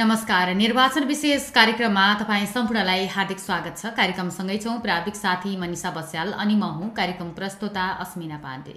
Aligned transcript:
नमस्कार। 0.00 0.52
निर्वाचन 0.54 1.04
विशेष 1.04 1.48
कार्यक्रममा 1.50 2.02
तपाईँ 2.20 2.46
सम्पूर्णलाई 2.46 3.06
हार्दिक 3.06 3.38
स्वागत 3.38 3.76
छ। 3.78 3.86
कार्यक्रमसँगै 3.96 4.56
छौँ 4.56 4.78
प्राविक 4.80 5.16
साथी 5.16 5.56
मनिषा 5.56 5.90
बस्याल 5.90 6.32
अनि 6.34 6.54
म 6.54 6.64
हुँ 6.76 6.88
कार्यक्रम 6.96 7.28
प्रस्तोता 7.36 7.84
अस्मिना 8.00 8.36
पाण्डे। 8.40 8.76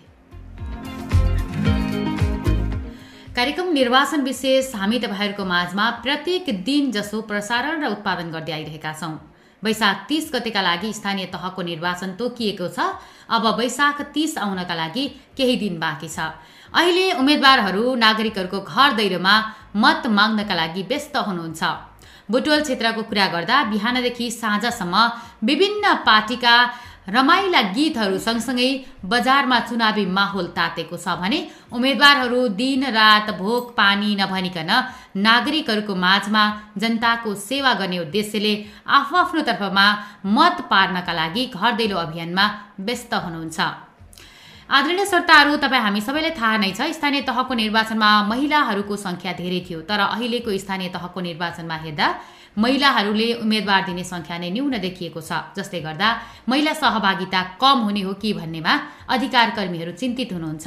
कार्यक्रम 3.31 3.71
निर्वाचन 3.71 4.21
विशेष 4.21 4.75
हामी 4.75 4.99
तपाईँहरूको 4.99 5.45
माझमा 5.47 5.89
प्रत्येक 6.03 6.63
दिन 6.63 6.91
जसो 6.91 7.21
प्रसारण 7.23 7.83
र 7.83 7.95
उत्पादन 7.95 8.31
गर्दै 8.35 8.51
आइरहेका 8.51 8.93
छौँ। 8.93 9.15
वैशाख 9.63 10.05
तिस 10.09 10.31
गतेका 10.33 10.61
लागि 10.61 10.91
स्थानीय 10.93 11.25
तहको 11.31 11.61
निर्वाचन 11.63 12.19
तोकिएको 12.19 12.67
छ। 12.67 12.99
अब 13.31 13.45
वैशाख 13.59 14.01
तिस 14.11 14.37
आउनका 14.37 14.75
लागि 14.75 15.07
केही 15.39 15.55
दिन 15.55 15.79
बाँकी 15.79 16.09
छ। 16.09 16.35
अहिले 16.73 17.05
उम्मेद्वारहरू 17.21 17.83
नागरिकहरूको 17.95 18.59
घर 18.61 18.93
दैलोमा 18.99 19.33
मत 19.83 20.03
माग्नका 20.17 20.55
लागि 20.55 20.81
व्यस्त 20.89 21.15
हुनुहुन्छ। 21.27 21.61
बुटवल 22.31 22.61
क्षेत्रको 22.61 23.01
कुरा 23.09 23.27
गर्दा 23.33 23.57
बिहानदेखि 23.71 24.25
साँझसम्म 24.31 24.95
विभिन्न 25.49 25.93
पार्टीका 26.07 26.55
रमाइला 27.15 27.61
गीतहरू 27.75 28.17
सँगसँगै 28.25 28.69
बजारमा 29.11 29.59
चुनावी 29.69 30.05
माहौल 30.17 30.47
तातेको 30.57 30.97
छ 30.97 31.15
भने 31.21 31.39
उम्मेद्वारहरू 31.75 32.41
दिन 32.61 32.83
रात 32.97 33.27
भोक 33.39 33.63
पानी 33.79 34.09
नभनिकन 34.15 34.71
नागरिकहरूको 35.27 35.95
माझमा 36.05 36.43
जनताको 36.81 37.33
सेवा 37.43 37.73
गर्ने 37.79 37.99
उद्देश्यले 37.99 38.53
आफ्नो 38.97 39.17
आफ्नो 39.19 39.41
तर्फमा 39.49 39.87
मत 40.35 40.67
पार्नका 40.71 41.13
लागि 41.13 41.43
घर 41.53 41.71
दैलो 41.79 41.97
अभियानमा 42.05 42.45
व्यस्त 42.87 43.13
हुनुहुन्छ। 43.25 43.59
आदरणीय 44.73 45.05
श्रोताहरू 45.05 45.55
तपाईँ 45.61 45.81
हामी 45.85 45.99
सबैलाई 46.01 46.33
थाहा 46.33 46.57
नै 46.57 46.69
छ 46.73 46.81
स्थानीय 46.97 47.21
तहको 47.29 47.53
निर्वाचनमा 47.53 48.09
महिलाहरूको 48.29 48.95
सङ्ख्या 49.03 49.31
धेरै 49.41 49.59
थियो 49.67 49.79
तर 49.89 50.01
अहिलेको 50.05 50.49
स्थानीय 50.63 50.89
तहको 50.95 51.19
निर्वाचनमा 51.29 51.77
हेर्दा 51.83 52.07
महिलाहरूले 52.57 53.27
उम्मेद्वार 53.43 53.81
दिने 53.89 54.03
सङ्ख्या 54.03 54.37
नै 54.41 54.49
न्यून 54.55 54.73
देखिएको 54.85 55.21
छ 55.29 55.31
जसले 55.57 55.79
गर्दा 55.85 56.09
महिला 56.49 56.73
सहभागिता 56.81 57.41
कम 57.61 57.77
हुने 57.85 58.01
हो 58.07 58.13
कि 58.21 58.33
भन्नेमा 58.39 58.73
अधिकार 59.13 59.47
कर्मीहरू 59.57 59.91
चिन्तित 60.01 60.33
हुनुहुन्छ। 60.33 60.65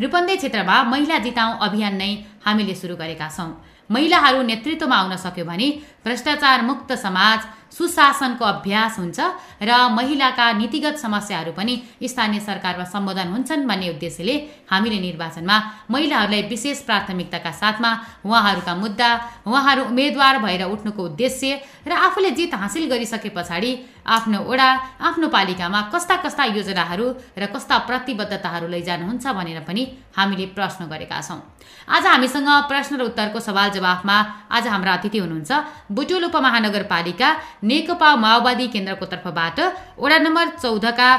रूपन्देही 0.00 0.40
क्षेत्रमा 0.40 0.76
महिला 0.92 1.18
जिताउँ 1.26 1.58
अभियान 1.68 1.94
नै 2.00 2.10
हामीले 2.46 2.74
सुरु 2.80 2.96
गरेका 2.96 3.28
छौँ। 3.36 3.50
महिलाहरू 3.90 4.40
नेतृत्वमा 4.50 4.96
आउन 4.96 5.16
सक्यो 5.20 5.44
भने 5.44 5.68
भ्रष्टाचार 6.04 6.58
मुक्त 6.64 6.90
समाज 6.96 7.40
सुशासनको 7.76 8.44
अभ्यास 8.44 8.98
हुन्छ 8.98 9.18
र 9.60 9.70
महिलाका 9.90 10.46
नीतिगत 10.60 10.96
समस्याहरू 10.96 11.52
पनि 11.58 11.74
स्थानीय 12.04 12.40
सरकारमा 12.40 12.84
सम्बोधन 12.94 13.28
हुन्छन् 13.34 13.66
भन्ने 13.68 13.88
उद्देश्यले 13.94 14.34
हामीले 14.70 14.98
निर्वाचनमा 15.00 15.56
महिलाहरूलाई 15.90 16.42
विशेष 16.52 16.78
प्राथमिकताका 16.88 17.50
साथमा 17.60 17.90
उहाँहरूका 18.26 18.74
मुद्दा 18.74 19.10
उहाँहरू 19.46 19.82
उम्मेद्वार 19.90 20.38
भएर 20.44 20.62
उठ्नुको 20.66 21.02
उद्देश्य 21.04 21.50
र 21.88 21.92
आफूले 22.06 22.30
जित 22.38 22.54
हासिल 22.54 22.84
गरिसके 22.90 23.30
पछाडि 23.36 23.72
आफ्नो 24.06 24.38
ओडा 24.52 24.68
आफ्नो 25.08 25.28
पालिकामा 25.34 25.80
कस्ता 25.92 26.16
कस्ता 26.24 26.44
योजनाहरू 26.56 27.06
र 27.38 27.46
कस्ता 27.54 27.76
प्रतिबद्धताहरू 27.88 28.66
लैजानुहुन्छ 28.68 29.24
भनेर 29.38 29.60
पनि 29.68 29.82
हामीले 30.16 30.46
प्रश्न 30.56 30.86
गरेका 30.86 31.20
छौँ। 31.20 31.40
आज 31.88 32.06
हामीसँग 32.06 32.48
प्रश्न 32.68 32.96
र 32.96 33.02
उत्तरको 33.04 33.40
सवाल 33.40 33.68
जवाफमा 33.70 34.16
आज 34.50 34.66
हाम्रा 34.68 34.92
अतिथि 34.94 35.18
हुनुहुन्छ 35.18 35.52
बुटोल 35.90 36.24
उपमहानगरपालिका 36.24 37.28
नेकपा 37.70 38.14
माओवादी 38.24 38.66
केन्द्रको 38.74 39.06
तर्फबाट 39.12 39.60
वडा 39.98 40.18
नम्बर 40.26 40.48
चौधका 40.62 41.10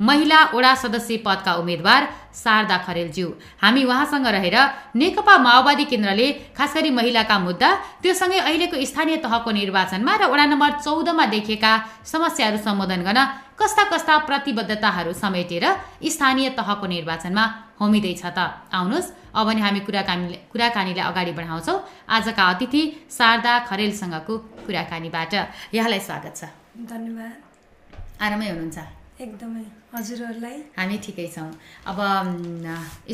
महिला 0.00 0.38
ओडा 0.54 0.74
सदस्य 0.82 1.16
पदका 1.26 1.54
उम्मेद्वार 1.62 2.08
शारदा 2.38 2.76
खरेलज्यू। 2.86 3.28
हामी 3.62 3.82
उहाँसँग 3.84 4.26
रहेर 4.36 4.56
नेकपा 4.94 5.34
माओवादी 5.38 5.84
केन्द्रले 5.90 6.26
खास 6.56 6.74
गरी 6.76 6.90
महिलाका 6.90 7.36
मुद्दा 7.38 7.68
त्योसँगै 8.02 8.38
अहिलेको 8.38 8.76
स्थानीय 8.84 9.16
तहको 9.24 9.50
निर्वाचनमा 9.50 10.12
र 10.16 10.22
वडा 10.32 10.44
नम्बर 10.52 10.70
चौधमा 10.84 11.24
देखिएका 11.34 11.72
समस्याहरू 12.06 12.58
सम्बोधन 12.62 13.02
गर्न 13.02 13.20
कस्ता 13.58 13.84
कस्ता 13.90 14.14
प्रतिबद्धताहरू 14.28 15.12
समेटेर 15.14 15.64
स्थानीय 16.06 16.48
तहको 16.58 16.86
निर्वाचनमा 16.86 17.44
होमिँदैछ 17.80 18.22
त। 18.26 18.38
आउनुहोस् 18.70 19.12
अब 19.34 19.48
नि 19.50 19.60
हामी 19.60 19.80
कुराकानी 19.86 20.26
कुराकानीलाई 20.52 21.04
अगाडि 21.10 21.32
बढाउँछौँ। 21.38 21.78
आजका 22.06 22.42
अतिथि 22.52 22.82
शारदा 23.10 23.52
खरेलसँगको 23.66 24.34
कुराकानीबाट। 24.66 25.34
यहाँलाई 25.74 26.00
स्वागत 26.00 26.34
छ। 26.38 26.42
धन्यवाद। 26.86 27.34
आरामै 28.22 28.46
हुनुहुन्छ? 28.50 28.97
एकदमै 29.20 29.64
हजुरहरूलाई। 29.94 30.56
हामी 30.78 30.96
ठिकै 31.04 31.26
छौँ। 31.34 31.50
अब 31.90 31.98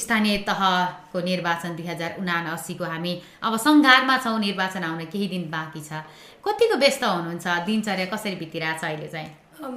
स्थानीय 0.05 0.37
तहको 0.49 1.19
निर्वाचन 1.31 1.77
दुई 1.77 1.87
हजार 1.87 2.11
उनासीको 2.21 2.85
हामी 2.85 3.13
अब 3.43 3.57
सङ्घारमा 3.67 4.17
छौँ 4.25 4.39
निर्वाचन 4.39 4.85
आउन 4.85 5.05
केही 5.13 5.29
दिन 5.35 5.45
बाँकी 5.51 5.81
छ। 5.81 6.05
कतिको 6.45 6.77
व्यस्त 6.77 7.05
हुनुहुन्छ? 7.05 7.47
दिनचर्या 7.67 8.07
कसरी 8.13 8.37
बितिरहेछ 8.37 8.85
अहिले 8.85 9.09
चाहिँ? 9.09 9.31
अब 9.65 9.77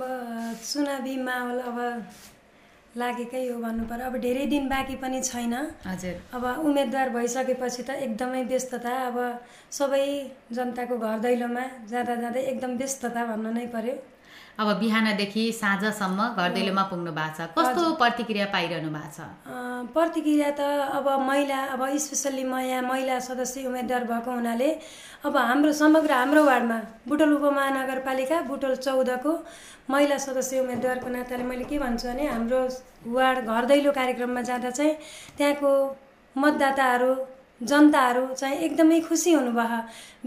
चुनावी 0.68 1.16
माहौल 1.24 1.60
अब 1.70 1.78
लागेकै 2.98 3.44
हो 3.48 3.56
भन्नु 3.62 3.84
पर्यो। 3.88 4.06
अब 4.10 4.16
धेरै 4.20 4.46
दिन 4.52 4.68
बाँकी 4.68 4.96
पनि 5.00 5.22
छैन। 5.24 5.54
हजुर। 5.88 6.16
अब 6.36 6.44
उम्मेदवार 6.68 7.10
भइसकेपछि 7.16 7.84
त 7.88 7.90
एकदमै 8.04 8.44
व्यस्तता। 8.52 8.94
अब 9.08 9.18
सबै 9.72 10.06
जनताको 10.52 10.98
घर 10.98 11.18
दैलोमा 11.24 11.66
जाँदा 11.88 12.16
जाँदै 12.20 12.42
एकदम 12.52 12.72
व्यस्तता 12.82 13.26
भन्नु 13.32 13.52
नै 13.54 13.66
पर्यो। 13.72 13.96
अब 14.58 14.68
बिहानदेखि 14.80 15.44
साँझसम्म 15.54 16.20
घर 16.34 16.50
दैलोमा 16.54 16.84
पुग्नु 16.90 17.12
भएको 17.14 17.38
छ। 17.38 17.54
कस्तो 17.58 17.82
प्रतिक्रिया 18.02 18.46
पाइरहनु 18.54 18.90
भएको 18.90 19.12
छ? 19.14 19.20
प्रतिक्रिया 19.94 20.50
त 20.58 20.62
अब 20.98 21.08
महिला 21.30 21.60
अब 21.78 21.82
स्पेसल्ली 22.06 22.44
म 22.44 22.58
यहाँ 22.66 22.82
महिला 22.90 23.20
सदस्य 23.22 23.66
उम्मेदवार 23.70 24.04
भएको 24.10 24.32
हुनाले 24.32 24.70
अब 25.30 25.38
हाम्रो 25.38 25.72
समग्र 25.82 26.12
हाम्रो 26.12 26.44
वार्डमा 26.50 26.78
बुटोल 27.08 27.34
उपमहानगरपालिका 27.38 28.42
बुटोल 28.50 28.76
चौधको 28.82 29.32
महिला 29.94 30.18
सदस्य 30.26 30.60
उम्मेदवारको 30.66 31.10
नाताले 31.10 31.44
मैले 31.46 31.64
के 31.70 31.78
भन्छु 31.78 32.08
भने 32.08 32.26
हाम्रो 32.28 32.62
वार्ड 33.14 33.46
घर 33.46 33.66
दैलो 33.72 33.92
कार्यक्रममा 33.94 34.42
जाँदा 34.50 34.70
चाहिँ 34.74 34.94
त्यहाँको 35.38 35.72
मतदाताहरू 36.36 37.14
जनताहरू 37.62 38.26
चाहिँ 38.34 38.58
एकदमै 38.66 39.00
खुसी 39.02 39.34
हुनुभयो। 39.34 39.80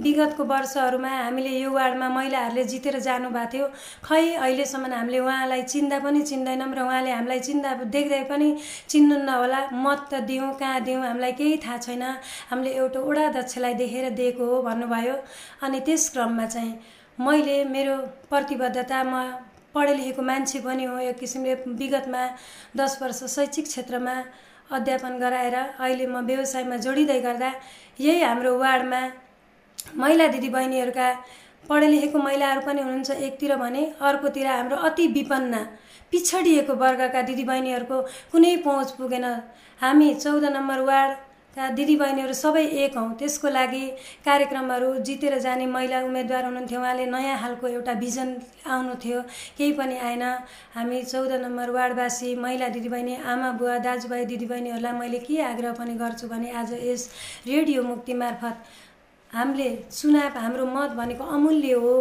विगतको 0.02 0.44
वर्षहरूमा 0.44 1.08
हामीले 1.08 1.50
यो 1.58 1.70
वार्डमा 1.70 2.08
महिलाहरूले 2.08 2.64
जितेर 2.64 2.98
जानुभएको 2.98 3.50
थियो। 3.52 3.66
खै 4.04 4.34
अहिलेसम्म 4.34 4.92
हामीले 4.92 5.18
उहाँलाई 5.18 5.62
चिन्दा 5.62 5.98
पनि 6.02 6.22
चिन्दैनौँ 6.30 6.74
र 6.74 6.80
उहाँले 6.82 7.10
हामीलाई 7.10 7.40
चिन्दा 7.40 7.70
देख्दै 7.86 8.22
पनि 8.30 8.48
चिन्नुहुन्न 8.88 9.28
होला 9.30 9.60
मत 9.70 10.00
त 10.10 10.20
दिउँ 10.26 10.52
कहाँ 10.58 10.80
दिउँ 10.82 11.02
हामीलाई 11.06 11.32
केही 11.38 11.56
थाहा 11.62 11.78
छैन। 11.78 12.02
हामीले 12.50 12.70
एउटा 12.74 13.00
ओडा 13.00 13.28
दक्षलाई 13.38 13.74
देखेर 13.74 14.10
दिएको 14.10 14.44
हो 14.46 14.62
भन्नुभयो। 14.62 15.14
अनि 15.62 15.80
त्यस 15.86 16.08
क्रममा 16.10 16.46
चाहिँ 16.46 16.74
मैले 17.18 17.56
मेरो 17.64 17.96
प्रतिबद्धता 18.26 19.02
म 19.06 19.14
पढे 19.70 19.94
लेखेको 19.94 20.22
मान्छे 20.22 20.58
पनि 20.66 20.84
हो 20.84 20.98
एक 20.98 21.18
किसिमले 21.18 21.54
विगतमा 21.78 22.22
दस 22.76 22.98
वर्ष 23.02 23.22
शैक्षिक 23.30 23.66
क्षेत्रमा 23.70 24.14
अध्यापन 24.70 25.18
गराएर 25.18 25.54
अहिले 25.56 26.06
म 26.06 26.24
व्यवसायमा 26.26 26.76
जोडिँदै 26.84 27.20
गर्दा 27.20 27.50
यही 27.98 28.22
हाम्रो 28.22 28.52
वार्डमा 28.58 29.00
महिला 29.98 30.26
दिदीबहिनीहरूका 30.34 31.06
पढे 31.68 31.86
लेखेको 31.90 32.18
महिलाहरू 32.18 32.60
पनि 32.66 32.80
हुनुहुन्छ 32.82 33.10
एकतिर 33.26 33.56
भने 33.62 33.82
अर्कोतिर 34.08 34.46
हाम्रो 34.46 34.76
अति 34.88 35.06
विपन्न 35.16 35.54
पिछडिएको 36.12 36.74
वर्गका 36.82 37.22
दिदीबहिनीहरूको 37.28 37.96
कुनै 38.32 38.54
पहुँच 38.66 38.90
पुगेन। 38.98 39.26
हामी 39.80 40.08
चौध 40.22 40.44
नम्बर 40.56 40.80
वार्ड 40.88 41.12
का 41.56 41.68
दिदीबहिनीहरू 41.74 42.34
सबै 42.34 42.62
एक 42.82 42.96
हौँ। 42.96 43.14
त्यसको 43.18 43.48
लागि 43.50 43.84
कार्यक्रमहरू 44.22 44.88
जितेर 45.02 45.38
जाने 45.40 45.66
महिला 45.66 46.00
उम्मेदवार 46.06 46.44
हुनुहुन्थ्यो। 46.44 46.80
उहाँले 46.80 47.06
नयाँ 47.10 47.38
खालको 47.42 47.66
एउटा 47.68 47.94
भिजन 47.98 48.28
आउनु 48.66 48.94
थियो 49.02 49.20
केही 49.58 49.72
पनि 49.74 49.96
आएन। 49.98 50.22
हामी 50.74 51.02
चौध 51.02 51.32
नम्बर 51.42 51.70
वार्डवासी 51.70 52.34
महिला 52.38 52.68
दिदीबहिनी 52.70 53.14
आमा 53.26 53.50
बुवा 53.58 53.78
दाजुभाइ 53.82 54.24
दिदीबहिनीहरूलाई 54.30 54.92
मैले 54.94 55.18
के 55.26 55.40
आग्रह 55.42 55.72
पनि 55.74 55.94
गर्छु 55.98 56.28
भने 56.30 56.50
आज 56.54 56.72
यस 56.86 57.08
रेडियो 57.46 57.82
मुक्ति 57.82 58.14
मार्फत 58.14 58.56
हामीले 59.32 59.68
चुनाव 59.90 60.38
हाम्रो 60.38 60.66
मत 60.66 60.90
भनेको 60.94 61.24
अमूल्य 61.34 61.72
हो। 61.82 61.94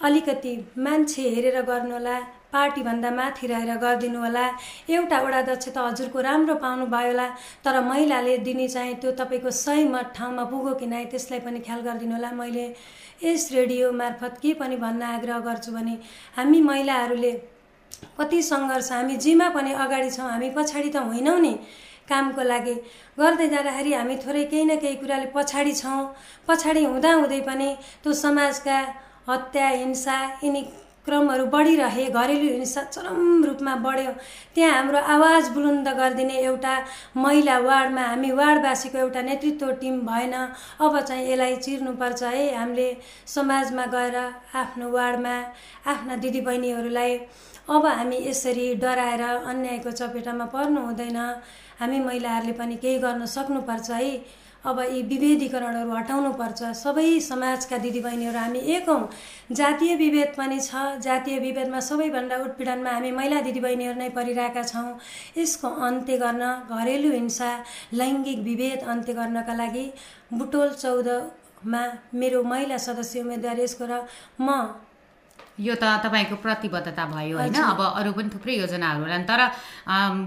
अलिकति 0.00 0.52
मान्छे 0.78 1.22
हेरेर 1.34 1.60
गर्नुहोला। 1.62 2.16
पार्टीभन्दा 2.54 3.10
माथि 3.18 3.46
रहेर 3.52 3.76
गरिदिनु 3.84 4.18
होला। 4.24 4.44
एउटा 4.88 5.18
वडा 5.20 5.40
दक्ष 5.50 5.68
त 5.68 5.78
हजुरको 5.78 6.20
राम्रो 6.28 6.54
पाउनुभयो 6.64 7.10
होला 7.10 7.26
तर 7.64 7.80
महिलाले 7.90 8.36
दिने 8.46 8.68
चाहिँ 8.74 8.94
त्यो 9.02 9.10
तपाईँको 9.20 9.50
सही 9.50 9.84
मत 9.94 10.12
ठाउँमा 10.16 10.44
पुगो 10.52 10.74
कि 10.80 10.86
नै 10.86 11.04
त्यसलाई 11.12 11.40
पनि 11.46 11.60
ख्याल 11.66 11.80
गरिदिनु 11.88 12.14
होला 12.14 12.30
मैले। 12.40 12.66
यस 13.24 13.52
रेडियो 13.52 13.90
मार्फत 13.92 14.38
के 14.42 14.52
पनि 14.60 14.76
भन्न 14.76 15.02
आग्रह 15.16 15.38
गर्छु 15.48 15.72
भने 15.72 15.94
हामी 16.36 16.60
महिलाहरूले 16.70 17.32
कति 18.18 18.42
सङ्घर्ष 18.42 18.90
हामी 18.92 19.16
जेमा 19.24 19.48
पनि 19.56 19.72
अगाडि 19.84 20.10
छौँ 20.10 20.28
हामी 20.30 20.50
पछाडि 20.56 20.90
त 20.90 20.96
होइनौँ 21.08 21.38
नि 21.40 21.52
कामको 22.10 22.42
लागि। 22.42 22.74
गर्दै 23.18 23.48
जाँदाखेरि 23.48 23.92
हामी 23.94 24.16
थोरै 24.24 24.44
केही 24.52 24.64
न 24.64 24.76
केही 24.82 24.96
कुराले 25.00 25.26
पछाडि 25.34 25.72
छौँ। 25.72 26.02
पछाडि 26.48 26.84
हुँदा 26.84 27.12
हुँदै 27.14 27.40
पनि 27.48 27.68
त्यो 28.02 28.12
समाजका 28.12 28.78
हत्या 29.28 29.68
हिंसा 29.80 30.16
यिनी 30.44 30.62
क्रमहरू 31.06 31.44
बढिरहे 31.52 32.04
घरेलु 32.10 32.48
हिंसा 32.52 32.82
चरम 32.84 33.44
रूपमा 33.44 33.74
बढ्यो। 33.84 34.12
त्यहाँ 34.54 34.72
हाम्रो 34.72 34.98
आवाज 35.14 35.48
बुलन्द 35.54 35.88
गरिदिने 36.00 36.36
एउटा 36.40 36.74
महिला 37.16 37.58
वार्डमा 37.58 38.02
हामी 38.02 38.30
वार्डवासीको 38.40 38.98
एउटा 38.98 39.22
नेतृत्व 39.22 39.70
टिम 39.80 40.00
भएन। 40.06 40.34
अब 40.80 41.00
चाहिँ 41.00 41.28
यसलाई 41.30 41.56
चिर्नुपर्छ 41.56 42.22
है। 42.22 42.44
हामीले 42.54 42.88
समाजमा 43.26 43.84
गएर 43.94 44.16
आफ्नो 44.54 44.90
वार्डमा 44.90 45.34
आफ्ना 45.92 46.16
दिदीबहिनीहरूलाई 46.24 47.12
अब 47.68 47.86
हामी 47.86 48.16
यसरी 48.28 48.74
डराएर 48.76 49.22
अन्यायको 49.22 49.90
चपेटामा 49.90 50.46
पर्नु 50.54 50.80
हुँदैन। 50.86 51.18
हामी 51.80 51.98
महिलाहरूले 52.00 52.52
पनि 52.52 52.76
केही 52.76 52.98
गर्न 53.04 53.26
सक्नुपर्छ 53.26 53.90
है। 53.90 54.43
अब 54.64 54.78
यी 54.80 55.00
विभेदीकरणहरू 55.08 55.90
हटाउनुपर्छ 55.92 56.60
सबै 56.76 57.08
समाजका 57.20 57.78
दिदीबहिनीहरू 57.78 58.38
हामी 58.38 58.60
एक 58.76 58.88
हौँ। 58.88 59.08
जातीय 59.52 59.94
विभेद 59.96 60.30
पनि 60.38 60.60
छ। 60.60 60.84
जातीय 61.04 61.38
विभेदमा 61.38 61.80
सबैभन्दा 61.88 62.36
उत्पीडनमा 62.44 62.90
हामी 62.90 63.10
महिला 63.18 63.40
दिदीबहिनीहरू 63.48 63.98
नै 63.98 64.08
परिरहेका 64.16 64.62
छौँ। 64.64 64.88
यसको 65.36 65.68
अन्त्य 65.88 66.16
गर्न 66.16 66.44
घरेलु 66.70 67.12
हिंसा 67.12 67.50
लैङ्गिक 67.92 68.38
विभेद 68.48 68.88
अन्त्य 68.88 69.12
गर्नका 69.20 69.54
लागि 69.54 69.86
बुटोल 70.32 70.72
चौधमा 70.82 71.84
मेरो 72.14 72.42
महिला 72.44 72.78
सदस्य 72.88 73.20
उम्मेदवार 73.20 73.60
यसको 73.60 73.84
र 73.84 74.02
म 74.40 74.48
यो 75.58 75.74
त 75.78 75.84
तपाईँको 76.02 76.36
प्रतिबद्धता 76.42 77.04
भयो 77.14 77.38
होइन? 77.38 77.54
अब 77.54 77.80
अरू 77.80 78.10
पनि 78.12 78.28
थुप्रै 78.34 78.54
योजनाहरू 78.58 79.06
होला 79.06 79.18
तर 79.22 79.40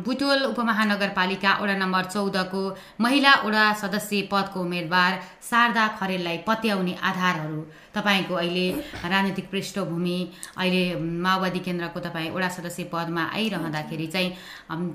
बुटोल 0.07 0.39
उपमहानगरपालिका 0.55 1.51
वडा 1.61 1.75
नम्बर 1.83 2.03
चौधको 2.15 2.61
महिला 3.03 3.33
वडा 3.43 3.63
सदस्य 3.83 4.21
पदको 4.31 4.59
उम्मेदवार 4.63 5.11
शारदा 5.49 5.83
खरेललाई 5.99 6.37
पत्याउने 6.47 6.93
आधारहरू 7.09 7.59
तपाईँको 7.91 8.33
अहिले 8.39 8.65
राजनीतिक 9.03 9.45
पृष्ठभूमि 9.51 10.17
अहिले 10.57 10.83
माओवादी 10.95 11.59
केन्द्रको 11.59 11.99
तपाईँ 12.07 12.31
वडा 12.31 12.49
सदस्य 12.57 12.83
पदमा 12.87 13.23
आइरहँदाखेरि 13.35 14.07
चाहिँ 14.07 14.29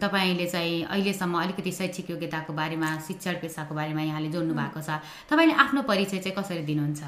तपाईँले 0.01 0.47
चाहिँ 0.49 0.83
अहिलेसम्म 0.89 1.35
अलिकति 1.45 1.73
शैक्षिक 1.79 2.11
योग्यताको 2.11 2.53
बारेमा 2.57 2.89
शिक्षण 3.07 3.35
पेसाको 3.45 3.75
बारेमा 3.75 4.03
यहाँले 4.09 4.33
जोड्नु 4.33 4.55
भएको 4.57 4.81
छ 4.81 4.97
तपाईँले 5.29 5.55
आफ्नो 5.61 5.83
परिचय 5.85 6.19
चाहिँ 6.25 6.37
कसरी 6.41 6.65
दिनुहुन्छ? 6.65 7.03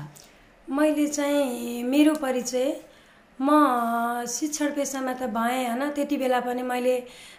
मैले 0.68 1.06
चाहिँ 1.08 1.82
मेरो 1.84 2.14
परिचय 2.20 2.92
म 3.40 4.26
शिक्षण 4.28 4.70
पेसामा 4.72 5.12
त 5.12 5.26
भएँ 5.34 5.66
होइन? 5.66 5.90
त्यति 5.90 6.16
बेला 6.16 6.40
पनि 6.40 6.62
मैले 6.62 6.96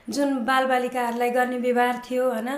जुन 0.09 0.43
बालबालिकाहरूलाई 0.45 1.29
गर्ने 1.29 1.57
व्यवहार 1.57 2.01
थियो 2.03 2.23
होइन? 2.29 2.49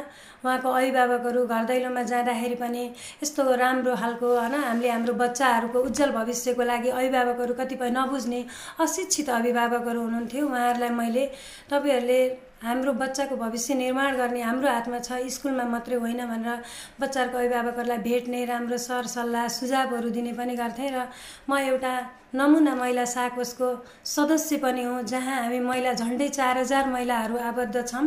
उहाँको 0.46 0.70
अभिभावकहरू 0.70 1.46
घर 1.46 1.64
दैलोमा 1.66 2.02
जाँदाखेरि 2.04 2.56
पनि 2.56 2.84
यस्तो 3.24 3.56
राम्रो 3.56 3.96
खालको 3.96 4.28
होइन? 4.28 4.54
हामीले 4.54 4.90
हाम्रो 4.90 5.14
बच्चाहरूको 5.14 5.80
उज्जवल 5.80 6.12
भविष्यको 6.18 6.64
लागि 6.64 6.90
अभिभावकहरू 6.90 7.54
कतिपय 7.54 7.90
नबुझ्ने 7.94 8.42
अशिक्षित 8.82 9.30
अभिभावकहरू 9.30 10.02
हुनुहुन्थ्यो। 10.02 10.46
उहाँहरूलाई 10.48 10.90
मैले 10.98 11.26
तपाईँहरूले 11.70 12.20
हाम्रो 12.58 12.92
बच्चाको 12.98 13.36
भविष्य 13.38 13.74
निर्माण 13.78 14.16
गर्ने 14.18 14.42
हाम्रो 14.42 14.70
हातमा 14.70 15.00
छ 15.00 15.22
स्कुलमा 15.30 15.64
मात्रै 15.70 15.96
होइन 16.02 16.26
भनेर 16.26 16.58
बच्चाहरूको 17.02 17.38
अभिभावकहरूलाई 17.38 17.98
भेट्ने 18.02 18.46
राम्रो 18.46 18.78
सरसल्लाह 18.82 19.48
सुझावहरू 19.62 20.10
दिने 20.10 20.34
पनि 20.34 20.56
गर्थेँ 20.58 20.90
र 20.90 21.06
म 21.50 21.58
एउटा 21.70 21.94
नमुना 22.36 22.74
महिला 22.76 23.06
साकोसको 23.06 23.68
सदस्य 24.06 24.58
पनि 24.60 24.84
हुँ 24.84 25.04
जहाँ 25.04 25.42
हामी 25.44 25.60
महिला 25.60 25.94
झन्डै 25.94 26.28
चार 26.30 26.58
हजार 26.58 26.90
महिलाहरू 26.90 27.38
आबद्ध 27.40 27.86
छौँ। 27.88 28.06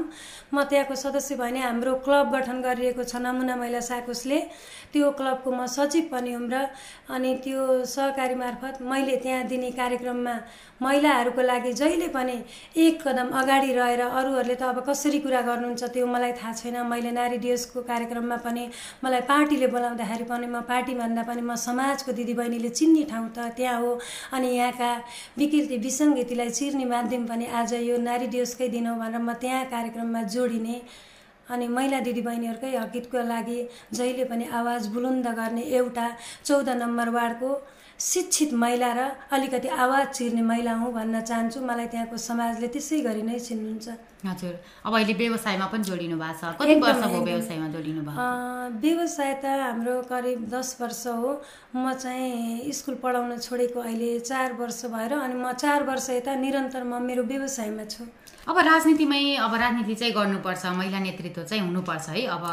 म 0.54 0.62
त्यहाँको 0.64 0.94
सदस्य 0.94 1.36
भने 1.36 1.60
हाम्रो 1.60 1.94
क्लब 2.04 2.34
गठन 2.34 2.60
गरिएको 2.60 3.04
छ 3.04 3.16
नमुना 3.16 3.56
महिला 3.56 3.80
साकोसले 3.80 4.40
त्यो 4.92 5.10
क्लबको 5.16 5.50
म 5.50 5.66
सचिव 5.66 6.08
पनि 6.12 6.32
हुँ 6.32 6.48
र 6.52 6.66
अनि 7.08 7.34
त्यो 7.44 7.84
सहकारी 7.86 8.34
मार्फत 8.34 8.82
मैले 8.82 9.16
त्यहाँ 9.24 9.44
दिने 9.48 9.70
कार्यक्रममा 9.72 10.34
महिलाहरूको 10.82 11.42
लागि 11.42 11.72
जहिले 11.72 12.08
पनि 12.08 12.36
एक 12.76 13.00
कदम 13.00 13.28
अगाडि 13.40 13.72
रहेर 13.72 14.00
अरूहरूले 14.00 14.54
त 14.54 14.62
अब 14.68 14.84
कसरी 14.88 15.18
कुरा 15.24 15.40
गर्नुहुन्छ 15.48 15.84
त्यो 15.96 16.06
मलाई 16.06 16.32
थाहा 16.36 16.52
छैन। 16.52 16.76
मैले 16.92 17.10
नारी 17.12 17.38
दिवसको 17.38 17.80
कार्यक्रममा 17.88 18.36
पनि 18.44 18.68
मलाई 19.04 19.20
पार्टीले 19.32 19.66
बोलाउँदाखेरि 19.66 20.24
पनि 20.24 20.46
म 20.46 20.60
पार्टी 20.68 20.94
भन्दा 21.00 21.22
पनि 21.24 21.40
म 21.40 21.54
समाजको 21.56 22.12
दिदीबहिनीले 22.12 22.68
चिन्ने 22.68 23.04
ठाउँ 23.12 23.28
त 23.36 23.52
त्यहाँ 23.56 23.80
हो। 23.80 23.98
अनि 24.32 24.48
यहाँका 24.50 24.90
विकृति 25.38 25.76
विसङ्गतिलाई 25.78 26.50
चिर्ने 26.50 26.84
माध्यम 26.86 27.26
पनि 27.26 27.46
आज 27.54 27.74
यो 27.82 27.96
नारी 28.00 28.26
दिवसकै 28.28 28.68
दिन 28.68 28.86
हो 28.86 28.94
भनेर 28.96 29.20
म 29.20 29.32
त्यहाँ 29.36 29.64
कार्यक्रममा 29.70 30.22
जोडिने 30.28 30.80
अनि 31.48 31.66
महिला 31.68 32.00
दिदीबहिनीहरूकै 32.00 32.76
हकितको 32.76 33.22
लागि 33.26 33.58
जहिले 33.92 34.24
पनि 34.24 34.44
आवाज 34.54 34.86
बुलन्द 34.88 35.26
गर्ने 35.34 35.62
एउटा 35.74 36.06
चौध 36.44 36.68
नम्बर 36.78 37.08
वार्डको 37.10 37.50
शिक्षित 38.00 38.52
महिला 38.56 38.92
र 38.96 39.00
अलिकति 39.28 39.68
आवाज 39.68 40.06
चिर्ने 40.16 40.42
महिला 40.42 40.72
हुँ 40.80 40.92
भन्न 40.92 41.20
चाहन्छु। 41.20 41.60
मलाई 41.60 41.86
त्यहाँको 41.92 42.16
समाजले 42.16 42.68
त्यसै 42.72 43.00
गरी 43.04 43.22
नै 43.28 43.38
चिन्नुहुन्छ। 43.38 43.88
हजुर। 44.24 44.54
अब 44.88 44.94
अहिले 44.96 45.14
व्यवसायमा 45.20 45.66
पनि 45.68 45.84
जोडिनु 45.84 46.16
भएको 46.16 46.40
छ। 46.40 46.56
कति 46.56 46.74
वर्ष 46.80 47.04
भयो 47.04 47.20
व्यवसायमा 47.28 47.68
जोडिनु 47.76 48.00
भएको? 48.00 48.24
व्यवसाय 48.80 49.32
त 49.44 49.44
हाम्रो 49.44 49.96
करिब 50.08 50.48
दस 50.48 50.68
वर्ष 50.80 51.06
हो। 51.12 51.30
म 51.76 51.92
चाहिँ 51.92 52.72
स्कुल 52.72 52.94
पढाउन 53.04 53.36
छोडेको 53.36 53.80
अहिले 53.84 54.10
चार 54.24 54.56
वर्ष 54.56 54.80
भएर 54.96 55.12
अनि 55.20 55.36
म 55.36 55.52
चार 55.60 55.84
वर्ष 55.84 56.08
यता 56.24 56.34
निरन्तर 56.40 56.82
म 56.88 57.04
मेरो 57.04 57.22
व्यवसायमा 57.28 57.84
छु। 57.84 58.08
अब 58.48 58.56
राजनीतिमै 58.56 59.44
अब 59.44 59.54
राजनीति 59.60 59.94
चाहिँ 60.00 60.14
गर्नुपर्छ। 60.16 60.64
महिला 60.72 60.98
नेतृत्व 61.04 61.44
चाहिँ 61.44 61.62
हुनुपर्छ 61.68 62.08
है। 62.08 62.26
अब 62.32 62.44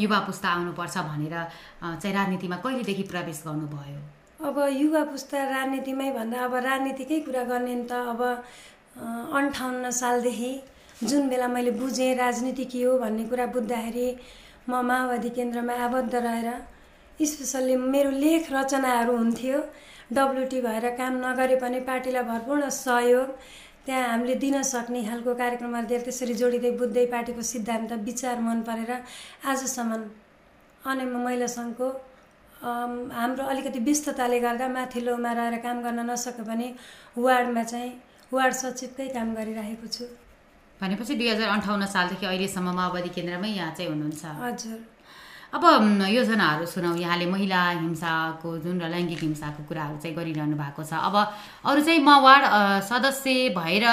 युवा 0.00 0.18
पुस्ता 0.24 0.48
आउनुपर्छ 0.48 0.96
भनेर 1.12 1.36
चाहिँ 2.00 2.14
राजनीतिमा 2.16 2.56
कहिलेदेखि 2.64 3.04
प्रवेश 3.12 3.42
गर्नुभयो? 3.46 4.23
अब 4.44 4.58
युवा 4.72 5.02
पुस्ता 5.06 5.42
राजनीतिमै 5.48 6.10
भन्दा 6.12 6.40
अब 6.44 6.54
राजनीतिकै 6.62 7.18
कुरा 7.26 7.42
गर्ने 7.44 7.74
त 7.82 7.92
अब 8.08 8.20
अन्ठाउन्न 9.34 9.90
सालदेखि 9.98 10.52
जुन 11.02 11.28
बेला 11.28 11.48
मैले 11.50 11.70
बुझेँ 11.76 12.14
राजनीति 12.16 12.64
के 12.66 12.82
हो 12.82 12.98
भन्ने 12.98 13.24
कुरा 13.30 13.46
बुझ्दाखेरि 13.54 14.06
म 14.68 14.82
माओवादी 14.84 15.30
केन्द्रमा 15.32 15.74
आबद्ध 15.86 16.14
रहेर 16.16 16.48
स्पेसल्ली 17.18 17.76
मेरो 17.88 18.10
लेख 18.18 18.52
रचनाहरू 18.52 19.16
हुन्थ्यो 19.16 19.58
डब्लुटी 20.12 20.60
भएर 20.62 20.88
काम 20.96 21.20
नगरे 21.24 21.56
पनि 21.58 21.80
पार्टीलाई 21.82 22.24
भरपूर्ण 22.24 22.68
सहयोग 22.78 23.28
त्यहाँ 23.86 24.08
हामीले 24.08 24.34
दिन 24.40 24.62
सक्ने 24.64 25.04
खालको 25.04 25.34
कार्यक्रमहरू 25.36 25.86
दिएर 25.88 26.02
त्यसरी 26.04 26.34
जोडिँदै 26.36 26.70
बुझ्दै 26.78 27.06
पार्टीको 27.12 27.42
सिद्धान्त 27.48 27.92
विचार 28.04 28.40
मन 28.44 28.60
परेर 28.68 28.92
आजसम्म 29.46 30.02
अनि 30.84 31.04
महिला 31.14 31.46
सङ्घको 31.52 31.88
हाम्रो 32.64 33.44
अलिकति 33.52 33.78
व्यस्तताले 33.88 34.38
गर्दा 34.40 34.68
माथिल्लोमा 34.68 35.32
रहेर 35.38 35.56
काम 35.66 35.82
गर्न 35.84 36.00
नसके 36.10 36.42
पनि 36.48 36.68
वार्डमा 37.18 37.62
चाहिँ 37.62 37.92
वार्ड 38.32 38.54
सचिवकै 38.54 39.08
काम 39.16 39.34
गरिरहेको 39.34 39.86
छु। 39.86 40.04
भनेपछि 40.80 41.14
दुई 41.14 41.28
हजार 41.28 41.48
अन्ठाउन्न 41.56 41.86
सालदेखि 41.94 42.26
अहिलेसम्म 42.26 42.68
माओवादी 42.80 43.10
केन्द्रमै 43.16 43.48
यहाँ 43.48 43.72
चाहिँ 43.76 43.90
हुनुहुन्छ। 43.90 44.24
हजुर। 44.40 44.78
अब 45.54 45.64
योजनाहरू 46.10 46.66
सुनौ 46.66 46.94
यहाँले 46.98 47.26
महिला 47.30 47.62
हिंसाको 47.78 48.58
जुन 48.58 48.80
र 48.82 48.88
लैङ्गिक 48.90 49.20
हिंसाको 49.22 49.62
कुराहरू 49.70 49.96
चाहिँ 50.02 50.16
गरिरहनु 50.16 50.56
भएको 50.58 50.82
छ। 50.82 50.98
अब 50.98 51.14
अरू 51.62 51.80
चाहिँ 51.80 52.00
म 52.02 52.10
वार्ड 52.26 52.44
सदस्य 52.90 53.54
भएर 53.54 53.86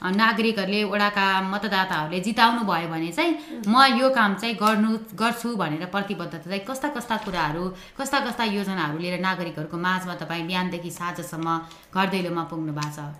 नागरिकहरूले 0.00 0.80
वडाका 0.84 1.26
मतदाताहरूले 1.52 2.20
जिताउनु 2.20 2.64
भयो 2.64 2.88
भने 2.88 3.10
चाहिँ 3.12 3.32
म 3.68 4.00
यो 4.00 4.08
काम 4.16 4.34
चाहिँ 4.40 4.56
गर्नु 4.56 4.90
गर्छु 5.12 5.48
भनेर 5.56 5.84
प्रतिबद्धता 5.92 6.40
चाहिँ 6.40 6.64
कस्ता 6.64 6.88
कस्ता 6.96 7.16
कुराहरू 7.24 7.64
कस्ता 8.00 8.18
कस्ता 8.24 8.44
योजनाहरू 8.56 8.98
लिएर 8.98 9.20
नागरिकहरूको 9.20 9.76
माझमा 9.76 10.14
तपाईँ 10.24 10.46
बिहानदेखि 10.48 10.90
साँझसम्म 10.90 11.48
घर 11.92 12.06
दैलोमा 12.16 12.44
पुग्नु 12.48 12.72
भएको 12.72 12.96
छ? 12.96 13.12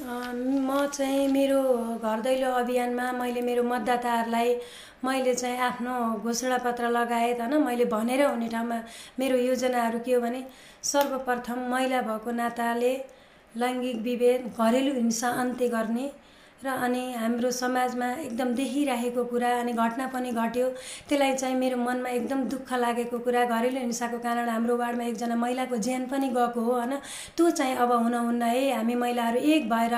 म 0.00 0.86
चाहिँ 0.92 1.26
मेरो 1.28 1.60
घर 2.00 2.20
दैलो 2.24 2.50
अभियानमा 2.58 3.06
मैले 3.12 3.40
मेरो 3.44 3.62
मतदाताहरूलाई 3.62 4.54
मैले 5.02 5.34
चाहिँ 5.34 5.58
आफ्नो 5.60 5.92
घोषणापत्र 6.20 6.88
लगायत 6.90 7.40
होइन 7.40 7.62
मैले 7.62 7.84
भनेर 7.86 8.22
हुने 8.22 8.48
ठाउँमा 8.48 8.80
मेरो 9.18 9.36
योजनाहरू 9.38 9.98
के 10.00 10.14
हो 10.14 10.20
भने 10.20 10.44
सर्वप्रथम 10.84 11.58
महिला 11.70 12.00
भएको 12.02 12.30
नाताले 12.32 12.92
लैङ्गिक 13.54 13.96
विभेद 14.02 14.52
घरेलु 14.58 14.92
हिंसा 14.94 15.28
अन्त्य 15.40 15.68
गर्ने 15.68 16.10
र 16.60 16.68
अनि 16.68 17.02
हाम्रो 17.16 17.50
समाजमा 17.50 18.06
एकदम 18.20 18.48
देखिरहेको 18.54 19.22
कुरा 19.24 19.48
अनि 19.60 19.72
घटना 19.72 20.06
पनि 20.12 20.30
घट्यो। 20.30 20.66
त्यसलाई 21.08 21.32
चाहिँ 21.34 21.54
मेरो 21.56 21.76
मनमा 21.76 22.08
एकदम 22.08 22.42
दुःख 22.52 22.72
लागेको 22.76 23.18
कुरा 23.24 23.44
घरेलु 23.48 23.80
हिंसाको 23.80 24.18
कारण 24.20 24.48
हाम्रो 24.48 24.76
वार्डमा 24.76 25.04
एकजना 25.04 25.36
महिलाको 25.40 25.76
ज्यान 25.80 26.04
पनि 26.12 26.28
गएको 26.28 26.60
हो 26.60 26.72
होइन? 26.72 26.92
त्यो 27.36 27.50
चाहिँ 27.50 27.76
अब 27.80 27.92
हुनहुन्न 27.92 28.42
है 28.42 28.76
हामी 28.76 28.94
महिलाहरू 28.94 29.40
एक 29.40 29.68
भएर 29.70 29.94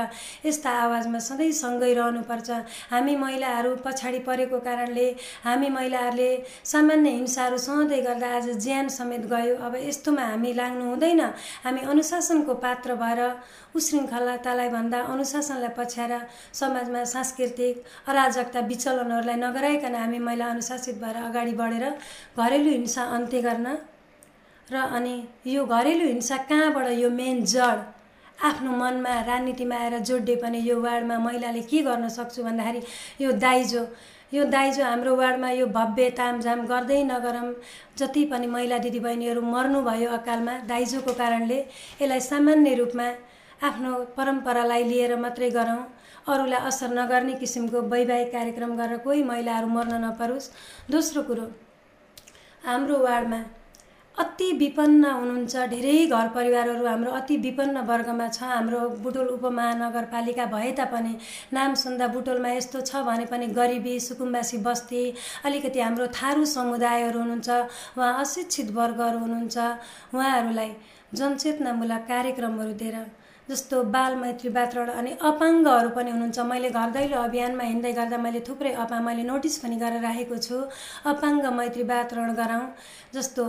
यस्ता 0.46 0.70
आवाजमा 0.70 1.18
सधैँ 1.18 1.50
सँगै 1.50 1.92
रहनुपर्छ। 1.98 2.50
हामी 2.94 3.16
महिलाहरू 3.16 3.74
पछाडि 3.82 4.18
परेको 4.22 4.58
कारणले 4.62 5.08
हामी 5.42 5.68
महिलाहरूले 5.68 6.30
सामान्य 6.62 7.10
हिंसाहरू 7.10 7.58
सहँदै 7.58 8.00
गर्दा 8.06 8.28
आज 8.36 8.46
ज्यान 8.62 8.88
समेत 8.98 9.26
गयो। 9.26 9.56
अब 9.66 9.74
यस्तोमा 9.82 10.22
हामी 10.30 10.52
लाग्नु 10.54 10.84
हुँदैन। 10.90 11.20
हामी 11.66 11.80
अनुशासनको 11.90 12.54
पात्र 12.54 12.94
भएर 13.02 13.20
उशृङ्खलतालाई 13.74 14.68
भन्दा 14.68 14.98
अनुशासनलाई 15.10 15.74
पछ्याएर 15.76 16.12
समाजमा 16.60 17.04
सांस्कृतिक 17.14 17.82
अराजकता 18.08 18.60
विचलनहरूलाई 18.68 19.36
नगराइकन 19.36 19.94
हामी 19.94 20.18
महिला 20.28 20.46
अनुशासित 20.54 20.96
भएर 21.02 21.16
अगाडि 21.22 21.52
बढेर 21.60 21.84
घरेलु 22.38 22.70
हिंसा 22.70 23.02
अन्त्य 23.16 23.40
गर्न 23.48 23.66
र 24.72 24.76
अनि 24.96 25.14
यो 25.46 25.64
घरेलु 25.66 26.06
हिंसा 26.06 26.36
कहाँबाट 26.50 26.88
यो 26.98 27.10
मेन 27.10 27.44
जड? 27.44 27.78
आफ्नो 28.44 28.70
मनमा 28.76 29.12
राजनीतिमा 29.26 29.76
आएर 29.76 29.98
जोड्ने 30.08 30.34
पनि 30.42 30.58
यो 30.68 30.80
वार्डमा 30.80 31.18
महिलाले 31.26 31.60
के 31.70 31.82
गर्न 31.88 32.08
सक्छु 32.08 32.42
भन्दाखेरि 32.42 32.80
यो 33.24 33.32
दाइजो। 33.44 33.84
यो 34.34 34.44
दाइजो 34.54 34.82
हाम्रो 34.84 35.14
वार्डमा 35.16 35.50
यो 35.50 35.66
भव्य 35.76 36.08
तामझाम 36.18 36.60
गर्दै 36.66 37.02
नगरौँ 37.04 37.52
जति 37.98 38.24
पनि 38.32 38.46
महिला 38.54 38.78
दिदीबहिनीहरू 38.84 39.42
मर्नुभयो 39.54 40.08
अकालमा 40.18 40.54
दाइजोको 40.72 41.12
कारणले 41.20 41.58
यसलाई 42.00 42.20
सामान्य 42.30 42.74
रूपमा 42.74 43.08
आफ्नो 43.62 43.92
परम्परालाई 44.16 44.84
लिएर 44.84 45.16
मात्रै 45.16 45.50
गरौँ। 45.50 45.82
अरूलाई 46.28 46.60
असर 46.68 46.90
नगर्ने 46.98 47.34
किसिमको 47.38 47.80
वैवाहिक 47.92 48.32
कार्यक्रम 48.32 48.76
गरेर 48.76 48.98
कोही 49.06 49.22
महिलाहरू 49.22 49.66
मर्न 49.68 49.94
नपरोस्। 50.04 50.50
दोस्रो 50.90 51.22
कुरो 51.22 51.46
हाम्रो 52.62 52.98
वार्डमा 52.98 53.40
अति 54.14 54.50
विपन्न 54.52 55.04
हुनुहुन्छ 55.10 55.56
धेरै 55.72 55.94
घर 56.06 56.28
परिवारहरू 56.34 56.86
हाम्रो 56.86 57.10
अति 57.10 57.36
विपन्न 57.46 57.80
वर्गमा 57.88 58.26
छ। 58.28 58.42
हाम्रो 58.44 58.80
बुटोल 59.04 59.28
उपमहानगरपालिका 59.36 60.44
भए 60.52 60.72
तापनि 60.78 61.14
नाम 61.52 61.74
सुन्दा 61.74 62.06
बुटोलमा 62.14 62.50
यस्तो 62.52 62.80
छ 62.82 63.02
भने 63.08 63.26
पनि 63.32 63.46
गरिबी 63.58 63.94
सुकुम्बासी 64.00 64.58
बस्ती 64.66 65.02
अलिकति 65.44 65.80
हाम्रो 65.80 66.06
थारू 66.18 66.44
समुदायहरू 66.44 67.18
हुनुहुन्छ। 67.18 67.48
उहाँ 67.96 68.12
अशिक्षित 68.20 68.70
वर्गहरू 68.76 69.18
हुनुहुन्छ। 69.18 69.56
उहाँहरूलाई 70.14 70.70
जनचेतनामूलक 71.14 72.06
कार्यक्रमहरू 72.08 72.72
दिएर 72.82 72.96
जस्तो 73.50 73.82
बाल 73.94 74.14
मैत्री 74.16 74.50
वातावरण 74.50 74.90
अनि 75.00 75.10
अपाङ्गहरू 75.30 75.88
पनि 75.96 76.10
हुनुहुन्छ। 76.10 76.38
मैले 76.52 76.70
घर 76.70 76.90
दैलो 76.96 77.16
अभियानमा 77.22 77.64
हिँड्दै 77.64 77.92
गर्दा 77.92 78.18
मैले 78.18 78.40
थुप्रै 78.48 78.72
अपा 78.84 79.00
मैले 79.06 79.22
नोटिस 79.30 79.58
पनि 79.62 79.76
गरेर 79.82 80.02
राखेको 80.02 80.36
छु। 80.38 80.56
अपाङ्ग 81.12 81.46
मैत्री 81.58 81.82
वातावरण 81.90 82.34
गराउँ 82.34 82.66
जस्तो 83.14 83.44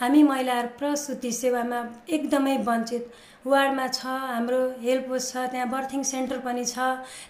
हामी 0.00 0.22
महिलाहरू 0.22 0.68
प्रसुति 0.78 1.32
सेवामा 1.32 1.78
एकदमै 2.16 2.56
वञ्चित। 2.68 3.04
वार्डमा 3.46 3.86
छ 3.88 4.06
हाम्रो 4.06 4.58
हेल्प 4.82 5.04
पोस्ट 5.08 5.32
छ 5.32 5.46
त्यहाँ 5.50 5.68
बर्थिङ 5.70 6.02
सेन्टर 6.02 6.38
पनि 6.46 6.64
छ। 6.64 6.78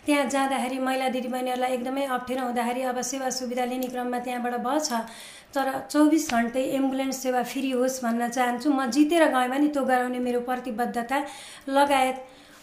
त्यहाँ 0.06 0.24
जाँदाखेरि 0.28 0.78
महिला 0.78 1.08
दिदीबहिनीहरूलाई 1.14 1.72
एकदमै 1.74 2.04
अप्ठ्यारो 2.16 2.46
हुँदाखेरि 2.46 2.82
अब 2.92 3.00
सेवा 3.10 3.28
सुविधा 3.30 3.64
लिने 3.64 3.88
क्रममा 3.92 4.18
त्यहाँबाट 4.24 4.54
छ। 4.88 5.04
तर 5.54 5.66
चौबिस 5.90 6.30
घन्टै 6.30 6.64
एम्बुलेन्स 6.78 7.16
सेवा 7.22 7.42
फ्री 7.42 7.70
होस् 7.70 8.02
भन्न 8.04 8.28
चाहन्छु। 8.28 8.68
म 8.72 8.90
जितेर 8.90 9.24
गएँ 9.32 9.48
भने 9.48 9.68
त्यो 9.68 9.84
गराउने 9.84 10.18
मेरो 10.18 10.40
प्रतिबद्धता 10.48 11.18
लगायत 11.68 12.16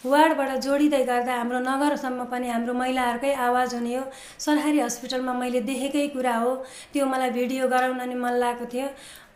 वार्डबाट 0.04 0.50
जोडिँदै 0.62 1.02
गर्दा 1.02 1.34
हाम्रो 1.34 1.58
नगरसम्म 1.66 2.24
पनि 2.30 2.48
हाम्रो 2.48 2.74
महिलाहरूकै 2.78 3.32
आवाज 3.34 3.74
हुने 3.74 3.94
हो। 3.94 4.02
सरकारी 4.38 4.78
हस्पिटलमा 4.80 5.32
मैले 5.34 5.60
देखेकै 5.66 6.06
कुरा 6.14 6.34
हो। 6.36 6.52
त्यो 6.92 7.06
मलाई 7.06 7.30
भिडियो 7.30 7.68
गराउन 7.68 8.02
नि 8.08 8.14
मन 8.14 8.34
लागेको 8.38 8.66
थियो। 8.70 8.88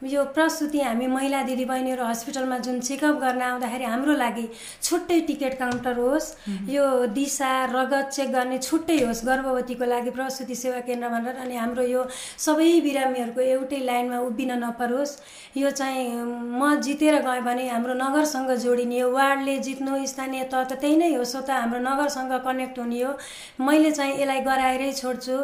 यो 0.02 0.22
प्रसुति 0.34 0.80
हामी 0.80 1.06
महिला 1.06 1.42
दिदीबहिनीहरू 1.42 2.04
हस्पिटलमा 2.04 2.58
जुन 2.58 2.78
चेकअप 2.80 3.16
गर्न 3.20 3.42
आउँदाखेरि 3.42 3.84
हाम्रो 3.84 4.12
लागि 4.16 4.46
छुट्टै 4.82 5.20
टिकट 5.28 5.54
काउन्टर 5.58 5.98
होस् 5.98 6.28
यो 6.68 6.84
दिशा 7.12 7.50
रगत 7.72 8.08
चेक 8.08 8.30
गर्ने 8.32 8.58
छुट्टै 8.58 8.96
होस् 9.00 9.24
गर्भवतीको 9.26 9.84
लागि 9.84 10.10
प्रसुति 10.10 10.54
सेवा 10.54 10.80
केन्द्र 10.88 11.08
भनेर 11.08 11.36
अनि 11.36 11.56
हाम्रो 11.56 11.82
यो 11.84 12.04
सबै 12.46 12.68
बिरामीहरूको 12.80 13.40
एउटै 13.40 13.80
लाइनमा 13.84 14.18
उभिन 14.28 14.52
नपरोस्। 14.64 15.12
यो 15.56 15.70
चाहिँ 15.70 16.06
म 16.16 16.74
जितेर 16.80 17.20
गएँ 17.26 17.40
भने 17.44 17.68
हाम्रो 17.68 17.94
नगरसँग 17.94 18.50
जोडिने 18.64 19.00
हो 19.00 19.10
वार्डले 19.12 19.58
जित्नु 19.68 20.06
स्थानीय 20.06 20.44
तह 20.52 20.64
त 20.64 20.80
त्यही 20.80 20.96
नै 20.96 21.12
हो 21.14 21.24
स्वतः 21.24 21.60
हाम्रो 21.60 21.80
नगरसँग 21.80 22.32
कनेक्ट 22.46 22.78
हुने 22.78 23.02
हो। 23.02 23.12
मैले 23.60 23.90
चाहिँ 23.92 24.16
यसलाई 24.16 24.40
गराएरै 24.48 24.92
छोड्छु। 24.92 25.36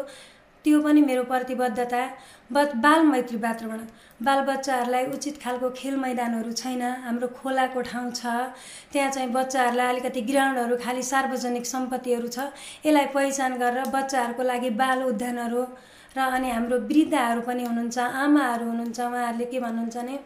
त्यो 0.64 0.80
पनि 0.82 1.00
मेरो 1.00 1.22
प्रतिबद्धता। 1.24 2.02
बट 2.52 2.74
बाल 2.82 3.02
मैत्री 3.02 3.38
वातावरण। 3.38 3.86
बालबच्चाहरूलाई 4.22 5.04
उचित 5.06 5.36
खालको 5.42 5.70
खेल 5.76 5.96
मैदानहरू 5.96 6.52
छैन। 6.52 6.82
हाम्रो 7.04 7.28
खोलाको 7.38 7.80
ठाउँ 7.82 8.10
छ। 8.12 8.26
त्यहाँ 8.92 9.10
चाहिँ 9.10 9.30
बच्चाहरूलाई 9.32 9.88
अलिकति 9.88 10.20
ग्राउन्डहरू 10.30 10.76
खालि 10.84 11.02
सार्वजनिक 11.02 11.66
सम्पत्तिहरू 11.66 12.28
छ। 12.28 12.38
यसलाई 12.86 13.06
पहिचान 13.14 13.58
गरेर 13.58 13.90
बच्चाहरूको 13.90 14.42
लागि 14.42 14.70
बाल 14.78 15.02
उद्यानहरू 15.10 15.62
र 16.16 16.18
अनि 16.36 16.50
हाम्रो 16.50 16.76
वृद्धहरू 16.88 17.40
पनि 17.48 17.64
हुनुहुन्छ 17.66 17.98
आमाहरू 17.98 18.64
हुनुहुन्छ 18.70 19.00
उहाँहरूले 19.00 19.46
के 19.50 19.58
भन्नुहुन्छ 19.60 19.96
भने 19.96 20.16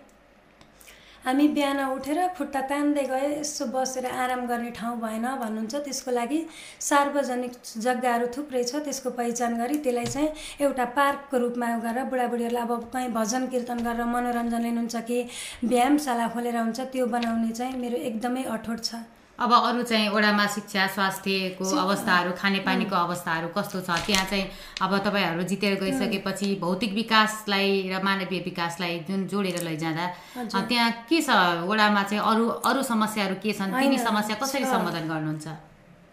हामी 1.24 1.46
बिहान 1.48 1.80
उठेर 1.92 2.18
खुट्टा 2.36 2.60
तान्दै 2.68 3.02
गए 3.08 3.26
यसो 3.30 3.64
बसेर 3.72 4.06
आराम 4.06 4.46
गर्ने 4.46 4.70
ठाउँ 4.78 4.96
भएन 5.00 5.26
भन्नुहुन्छ। 5.42 5.74
त्यसको 5.84 6.10
लागि 6.10 6.38
सार्वजनिक 6.80 7.52
जग्गाहरू 7.84 8.26
थुप्रै 8.36 8.62
छ 8.64 8.80
त्यसको 8.86 9.10
पहिचान 9.20 9.56
गरी 9.60 9.76
त्यसलाई 9.84 10.06
चाहिँ 10.06 10.64
एउटा 10.64 10.84
पार्कको 10.96 11.36
रूपमा 11.44 11.68
गरेर 11.84 12.08
बुढाबुढीहरूलाई 12.08 12.64
अब 12.64 12.90
कहीँ 12.94 13.12
भजन 13.12 13.46
कीर्तन 13.52 13.84
गरेर 13.84 14.04
मनोरञ्जन 14.16 14.62
लिनुहुन्छ 14.62 14.96
कि 15.08 15.22
व्यायामशाला 15.64 16.28
खोलेर 16.34 16.56
हुन्छ 16.56 16.80
त्यो 16.92 17.06
बनाउने 17.14 17.52
चाहिँ 17.52 17.78
मेरो 17.78 18.04
एकदमै 18.08 18.42
अठोट 18.56 18.84
छ। 18.84 19.04
अब 19.40 19.52
अरू 19.52 19.82
चाहिँ 19.82 20.08
ओडामा 20.12 20.46
शिक्षा 20.54 20.86
स्वास्थ्यको 20.94 21.64
अवस्थाहरू 21.64 22.32
खानेपानीको 22.36 22.96
अवस्थाहरू 22.96 23.48
कस्तो 23.56 23.80
छ? 23.80 23.90
त्यहाँ 24.06 24.26
चाहिँ 24.28 24.44
अब 24.84 24.92
तपाईँहरू 25.00 25.42
जितेर 25.48 25.74
गइसकेपछि 25.80 26.48
भौतिक 26.60 26.92
विकासलाई 26.94 27.88
र 27.88 28.02
मानवीय 28.04 28.40
विकासलाई 28.44 28.98
जुन 29.08 29.26
जोडेर 29.32 29.64
लैजाँदा 29.64 30.06
त्यहाँ 30.44 30.90
के 31.08 31.20
छ? 31.24 31.30
ओडामा 31.64 32.02
चाहिँ 32.12 32.20
अरू 32.20 32.44
अरू 32.68 32.82
समस्याहरू 32.84 33.34
के 33.40 33.52
छन्? 33.56 33.72
तिनी 33.72 33.98
समस्या 33.98 34.36
कसरी 34.44 34.64
सम्बोधन 34.68 35.08
गर्नुहुन्छ? 35.08 35.48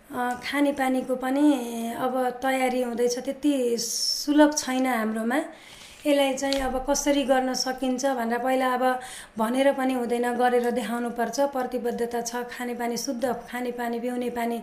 खानेपानीको 0.07 1.15
पनि 1.19 1.45
अब 1.99 2.13
तयारी 2.39 2.81
हुँदैछ 2.83 3.15
त्यति 3.27 3.53
सुलभ 3.75 4.55
छैन 4.55 4.85
हाम्रोमा। 4.87 5.39
यसलाई 6.07 6.33
चाहिँ 6.33 6.59
अब 6.61 6.75
कसरी 6.89 7.23
गर्न 7.23 7.53
सकिन्छ 7.53 8.05
भनेर 8.15 8.39
पहिला 8.39 8.67
अब 8.73 8.83
भनेर 9.37 9.71
पनि 9.73 9.93
हुँदैन 9.93 10.25
गरेर 10.39 10.71
देखाउनुपर्छ। 10.71 11.39
प्रतिबद्धता 11.51 12.21
छ 12.21 12.43
खानेपानी 12.47 12.97
शुद्ध 12.97 13.23
खानेपानी 13.51 13.99
पिउने 13.99 14.29
पानी 14.31 14.57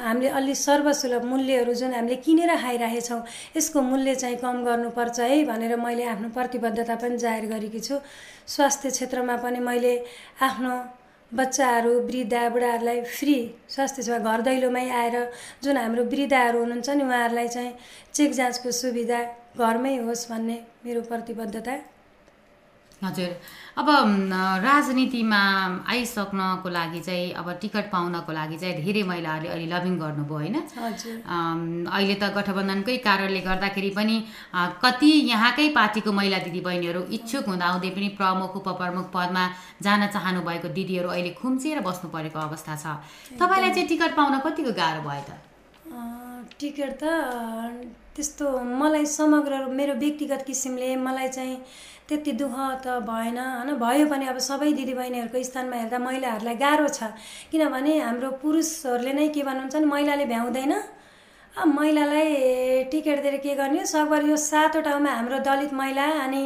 हामीले 0.00 0.28
अलि 0.38 0.54
सर्वसुलभ 0.56 1.24
मूल्यहरू 1.24 1.74
जुन 1.74 1.94
हामीले 1.94 2.16
किनेर 2.22 2.54
खाइरहेछौँ 2.56 3.22
यसको 3.56 3.82
मूल्य 3.82 4.14
चाहिँ 4.14 4.36
कम 4.38 4.62
गर्नुपर्छ 4.64 5.18
है 5.20 5.44
भनेर 5.50 5.76
मैले 5.76 6.04
आफ्नो 6.14 6.28
प्रतिबद्धता 6.38 6.94
पनि 7.02 7.18
जाहेर 7.18 7.46
गरेकी 7.52 7.80
छु। 7.80 7.98
स्वास्थ्य 8.46 8.90
क्षेत्रमा 8.90 9.36
पनि 9.42 9.58
मैले 9.60 9.94
आफ्नो 10.40 10.74
बच्चाहरू 11.32 11.90
वृद्ध 12.08 12.34
बुढाहरूलाई 12.52 13.00
फ्री 13.04 13.34
स्वास्थ्य 13.68 14.02
सेवा 14.02 14.18
घर 14.18 14.40
दैलोमै 14.42 14.88
आएर 14.90 15.16
जुन 15.62 15.76
हाम्रो 15.76 16.04
वृद्धहरू 16.04 16.58
हुनुहुन्छ 16.60 16.88
नि 16.90 17.04
उहाँहरूलाई 17.04 17.48
चाहिँ 17.48 17.72
चेक 18.14 18.32
जाँचको 18.32 18.70
सुविधा 18.72 19.20
घरमै 19.58 19.94
होस् 20.06 20.28
भन्ने 20.30 20.56
मेरो 20.86 21.00
प्रतिबद्धता। 21.10 21.76
हजुर। 23.02 23.30
अब 23.78 23.88
राजनीतिमा 24.58 25.40
आइसक्नको 25.86 26.68
लागि 26.68 27.00
चाहिँ 27.00 27.30
अब 27.38 27.46
टिकट 27.62 27.86
पाउनको 27.94 28.32
लागि 28.32 28.56
चाहिँ 28.58 28.82
धेरै 28.82 29.02
महिलाहरूले 29.06 29.48
अहिले 29.54 29.68
लभिङ 29.70 29.94
गर्नुभयो 30.02 30.34
होइन? 30.34 30.56
अहिले 31.86 32.14
त 32.18 32.24
गठबन्धनकै 32.34 32.96
कारणले 33.06 33.40
गर्दाखेरि 33.46 33.90
पनि 33.94 34.16
कति 34.82 35.10
यहाँकै 35.30 35.68
पार्टीको 35.78 36.10
महिला 36.12 36.38
दिदीबहिनीहरू 36.46 37.02
इच्छुक 37.16 37.44
हुँदाहुँदै 37.46 37.90
पनि 37.94 38.08
प्रमुख 38.18 38.56
उपप्रमुख 38.66 39.06
पदमा 39.14 39.44
जान 39.78 40.06
चाहनु 40.10 40.42
भएको 40.42 40.68
दिदीहरू 40.74 41.08
अहिले 41.14 41.30
खुम्चिएर 41.38 41.80
बस्नु 41.86 42.10
परेको 42.10 42.38
अवस्था 42.50 42.74
छ। 42.82 42.98
तपाईँलाई 43.38 43.70
चाहिँ 43.70 43.88
टिकट 43.88 44.10
पाउन 44.18 44.38
कतिको 44.42 44.72
गाह्रो 44.74 45.02
भयो 45.06 45.22
त? 45.22 45.30
टिकट 46.60 46.92
त 47.02 47.04
त्यस्तो 48.16 48.46
मलाई 48.80 49.06
समग्र 49.06 49.54
मेरो 49.78 49.94
व्यक्तिगत 49.94 50.42
किसिमले 50.46 50.94
मलाई 50.96 51.28
चाहिँ 51.28 51.56
त्यति 52.08 52.32
दुःख 52.40 52.56
त 52.84 52.98
भएन 53.08 53.38
होइन? 53.38 53.70
भयो 53.78 54.06
भने 54.12 54.26
अब 54.32 54.38
सबै 54.48 54.72
दिदीबहिनीहरूको 54.78 55.42
स्थानमा 55.44 55.76
हेर्दा 55.76 55.98
महिलाहरूलाई 55.98 56.56
गाह्रो 56.56 56.88
छ। 56.88 57.12
किनभने 57.52 57.92
हाम्रो 57.98 58.30
पुरुषहरूले 58.42 59.12
नै 59.12 59.28
के 59.34 59.42
भन्नुहुन्छ 59.48 59.76
महिलाले 59.92 60.24
भ्याउँदैन। 60.32 60.72
महिलालाई 61.56 62.84
टिकट 62.90 63.22
दिएर 63.22 63.36
के 63.42 63.54
गर्ने? 63.54 63.84
सकभर 63.86 64.24
यो 64.28 64.36
सातवटामा 64.36 65.10
हाम्रो 65.10 65.38
दलित 65.42 65.72
महिला 65.74 66.04
अनि 66.24 66.42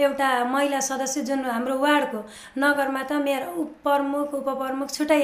एउटा 0.00 0.28
महिला 0.44 0.80
सदस्य 0.80 1.22
जुन 1.22 1.44
हाम्रो 1.44 1.78
वार्डको 1.78 2.20
नगरमा 2.58 3.02
त 3.02 3.12
मेरो 3.20 3.64
प्रमुख 3.84 4.34
उपप्रमुख 4.34 4.90
छुट्टै 4.90 5.20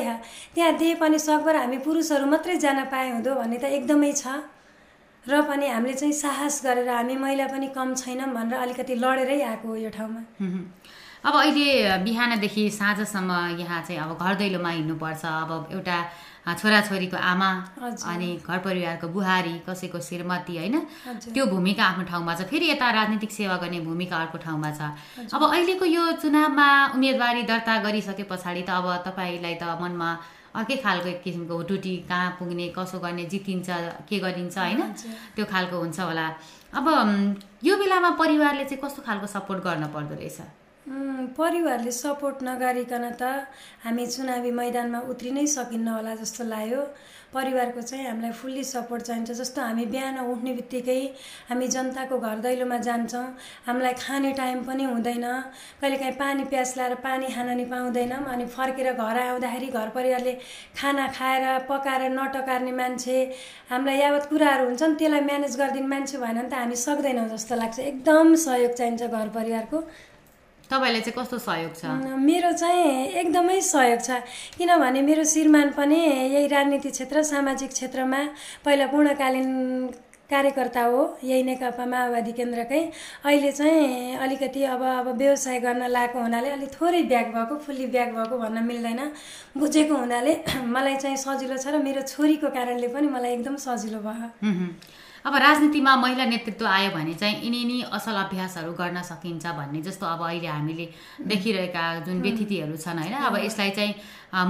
त्यहाँ 0.55 0.77
दिए 0.79 0.95
पनि 1.01 1.19
सकभर 1.19 1.57
हामी 1.57 1.79
पुरुषहरू 1.81 2.27
मात्रै 2.27 2.57
जान 2.59 2.85
पाए 2.93 3.11
हुँदो 3.11 3.35
भन्ने 3.35 3.59
त 3.59 3.65
एकदमै 3.81 4.13
छ। 4.13 4.27
र 5.27 5.41
पनि 5.49 5.67
हामीले 5.69 5.95
चाहिँ 5.95 6.13
साहस 6.17 6.61
गरेर 6.65 6.89
हामी 6.89 7.17
महिला 7.17 7.47
पनि 7.49 7.67
कम 7.77 7.95
छैनौँ 7.95 8.33
भनेर 8.33 8.57
अलिकति 8.57 8.95
लडेरै 8.95 9.41
आएको 9.41 9.77
यो 9.77 9.91
ठाउँमा। 9.93 10.21
अब 11.21 11.35
अहिले 11.37 11.69
बिहानदेखि 12.05 12.63
साँझसम्म 12.73 13.61
यहाँ 13.61 13.81
चाहिँ 13.85 14.01
अब 14.01 14.17
घर 14.17 14.35
दैलोमा 14.41 14.71
हिँड्नुपर्छ। 14.71 15.25
अब 15.25 15.69
एउटा 15.77 15.99
छोराछोरीको 16.47 17.17
आमा 17.17 17.51
अनि 18.07 18.29
घर 18.43 18.59
परिवारको 18.59 19.09
बुहारी 19.09 19.55
कसैको 19.69 20.01
श्रीमती 20.01 20.57
होइन? 20.57 20.77
त्यो 21.33 21.47
भूमिका 21.47 21.85
आफ्नो 21.85 22.05
ठाउँमा 22.11 22.35
छ। 22.35 22.49
फेरि 22.49 22.71
यता 22.71 22.91
राजनीतिक 22.91 23.31
सेवा 23.31 23.57
गर्ने 23.63 23.81
भूमिका 23.81 24.17
अर्को 24.17 24.39
ठाउँमा 24.39 24.71
छ। 24.73 24.81
अब 25.35 25.43
अहिलेको 25.45 25.85
यो 25.85 26.05
चुनावमा 26.19 26.69
उम्मेदवारी 26.95 27.43
दर्ता 27.45 27.79
गरिसके 27.85 28.25
पछाडि 28.25 28.63
त 28.63 28.71
अब 28.73 28.87
तपाईँलाई 29.07 29.55
त 29.61 29.79
मनमा 29.81 30.11
अर्कै 30.51 30.77
खालको 30.83 31.11
किसिमको 31.23 31.63
टुटी 31.63 31.97
कहाँ 32.09 32.31
पुग्ने 32.39 32.67
कसो 32.75 32.99
गर्ने 32.99 33.25
जितिन्छ 33.31 33.69
के 34.09 34.19
गरिन्छ 34.19 34.59
होइन? 34.59 34.81
त्यो 35.37 35.45
खालको 35.47 35.77
हुन्छ 35.79 36.01
होला। 36.01 36.27
अब 36.75 36.87
यो 37.63 37.77
बेलामा 37.77 38.11
परिवारले 38.19 38.65
चाहिँ 38.65 38.83
कस्तो 38.83 39.03
खालको 39.07 39.27
सपोर्ट 39.27 39.63
गर्न 39.63 39.87
पर्दो 39.95 40.15
रहेछ? 40.19 40.41
परिवारले 40.89 41.91
सपोर्ट 41.93 42.43
नगरिकन 42.43 43.05
त 43.21 43.23
हामी 43.85 44.07
चुनावी 44.07 44.51
मैदानमा 44.51 45.01
उत्रिनै 45.13 45.47
सकिन्न 45.47 45.89
होला 45.89 46.15
जस्तो 46.17 46.45
लाग्यो। 46.45 46.83
परिवारको 47.31 47.81
चाहिँ 47.81 48.07
हामीलाई 48.07 48.33
फुल्ली 48.33 48.65
सपोर्ट 48.65 49.03
चाहिन्छ। 49.03 49.31
जस्तो 49.31 49.63
हामी 49.63 49.85
बिहान 49.87 50.19
उठ्ने 50.19 50.53
बित्तिकै 50.53 51.01
हामी 51.49 51.67
जनताको 51.69 52.19
घर 52.19 52.39
दैलोमा 52.47 52.79
जान्छौँ। 52.89 53.27
हामीलाई 53.69 53.93
खाने 54.01 54.33
टाइम 54.41 54.65
पनि 54.65 54.85
हुँदैन। 54.85 55.27
कहिलेकाहीँ 55.81 56.17
पानी 56.17 56.45
प्यास 56.51 56.77
लाएर 56.77 56.95
पानी 57.05 57.29
खान 57.29 57.49
नि 57.57 57.65
पाउँदैनौँ 57.71 58.25
अनि 58.27 58.47
फर्केर 58.57 58.93
घर 58.93 59.19
आउँदाखेरि 59.21 59.69
घर 59.69 59.89
परिवारले 59.95 60.33
खाना 60.81 61.07
खाएर 61.13 61.45
पकाएर 61.71 62.11
नटकार्ने 62.11 62.73
मान्छे 62.73 63.17
हामीलाई 63.71 63.99
यावत 64.01 64.27
कुराहरू 64.33 64.65
हुन्छ 64.65 64.83
नि 64.83 64.95
त्यसलाई 64.97 65.21
म्यानेज 65.31 65.57
गरिदिने 65.61 65.87
मान्छे 65.87 66.19
भएन 66.19 66.35
भने 66.35 66.49
त 66.49 66.55
हामी 66.57 66.77
सक्दैनौँ 66.77 67.29
जस्तो 67.31 67.55
लाग्छ। 67.63 67.79
एकदम 67.79 68.35
सहयोग 68.35 68.73
चाहिन्छ 68.75 69.03
घर 69.07 69.29
परिवारको। 69.39 69.79
तपाईँलाई 70.71 71.01
चाहिँ 71.01 71.17
कस्तो 71.19 71.39
सहयोग 71.39 71.73
छ? 71.75 71.85
मेरो 72.31 72.53
चाहिँ 72.53 73.07
एकदमै 73.21 73.61
सहयोग 73.61 74.01
छ। 74.01 74.11
किनभने 74.59 75.01
मेरो 75.03 75.25
श्रीमान 75.25 75.71
पनि 75.79 75.99
यही 76.35 76.47
राजनीति 76.47 76.91
क्षेत्र 76.91 77.23
सामाजिक 77.33 77.71
क्षेत्रमा 77.71 78.21
पहिला 78.65 78.87
पूर्णकालीन 78.93 79.51
कार्यकर्ता 80.31 80.83
हो 80.87 81.01
यही 81.27 81.43
नेकपा 81.43 81.85
माओवादी 81.91 82.33
केन्द्रकै। 82.39 82.81
अहिले 83.27 83.51
चाहिँ 83.51 84.17
अलिकति 84.23 84.63
अब 84.63 84.83
अब 84.83 85.07
व्यवसाय 85.19 85.59
गर्न 85.59 85.83
लागेको 85.91 86.19
हुनाले 86.23 86.51
अलिक 86.55 86.71
थोरै 86.71 87.03
ब्याग 87.11 87.27
भएको 87.35 87.57
फुल्ली 87.67 87.87
ब्याग 87.91 88.15
भएको 88.15 88.39
भन्न 88.39 88.63
मिल्दैन। 88.63 89.01
बुझेको 89.59 89.95
हुनाले 89.97 90.33
मलाई 90.75 90.97
चाहिँ 91.03 91.17
सजिलो 91.19 91.57
छ 91.59 91.75
र 91.75 91.83
मेरो 91.83 92.03
छोरीको 92.07 92.49
कारणले 92.55 92.89
पनि 92.95 93.09
मलाई 93.11 93.33
एकदम 93.43 93.57
सजिलो 93.59 93.99
भयो। 94.07 94.31
अब 95.25 95.35
राजनीतिमा 95.37 95.95
महिला 95.97 96.25
नेतृत्व 96.25 96.67
आयो 96.67 96.91
भने 96.91 97.15
चाहिँ 97.15 97.37
यिनी 97.45 97.59
यिनी 97.59 97.81
असल 97.93 98.17
अभ्यासहरू 98.17 98.73
गर्न 98.73 99.03
सकिन्छ 99.05 99.47
भन्ने 99.47 99.81
जस्तो 99.83 100.07
अब 100.07 100.23
अहिले 100.27 100.49
हामीले 100.49 100.87
देखिरहेका 101.29 101.85
जुन 102.07 102.21
व्यतिथिहरू 102.23 102.77
छन् 102.77 102.99
होइन? 102.99 103.15
अब 103.29 103.37
यसलाई 103.45 103.71
चाहिँ 103.71 103.95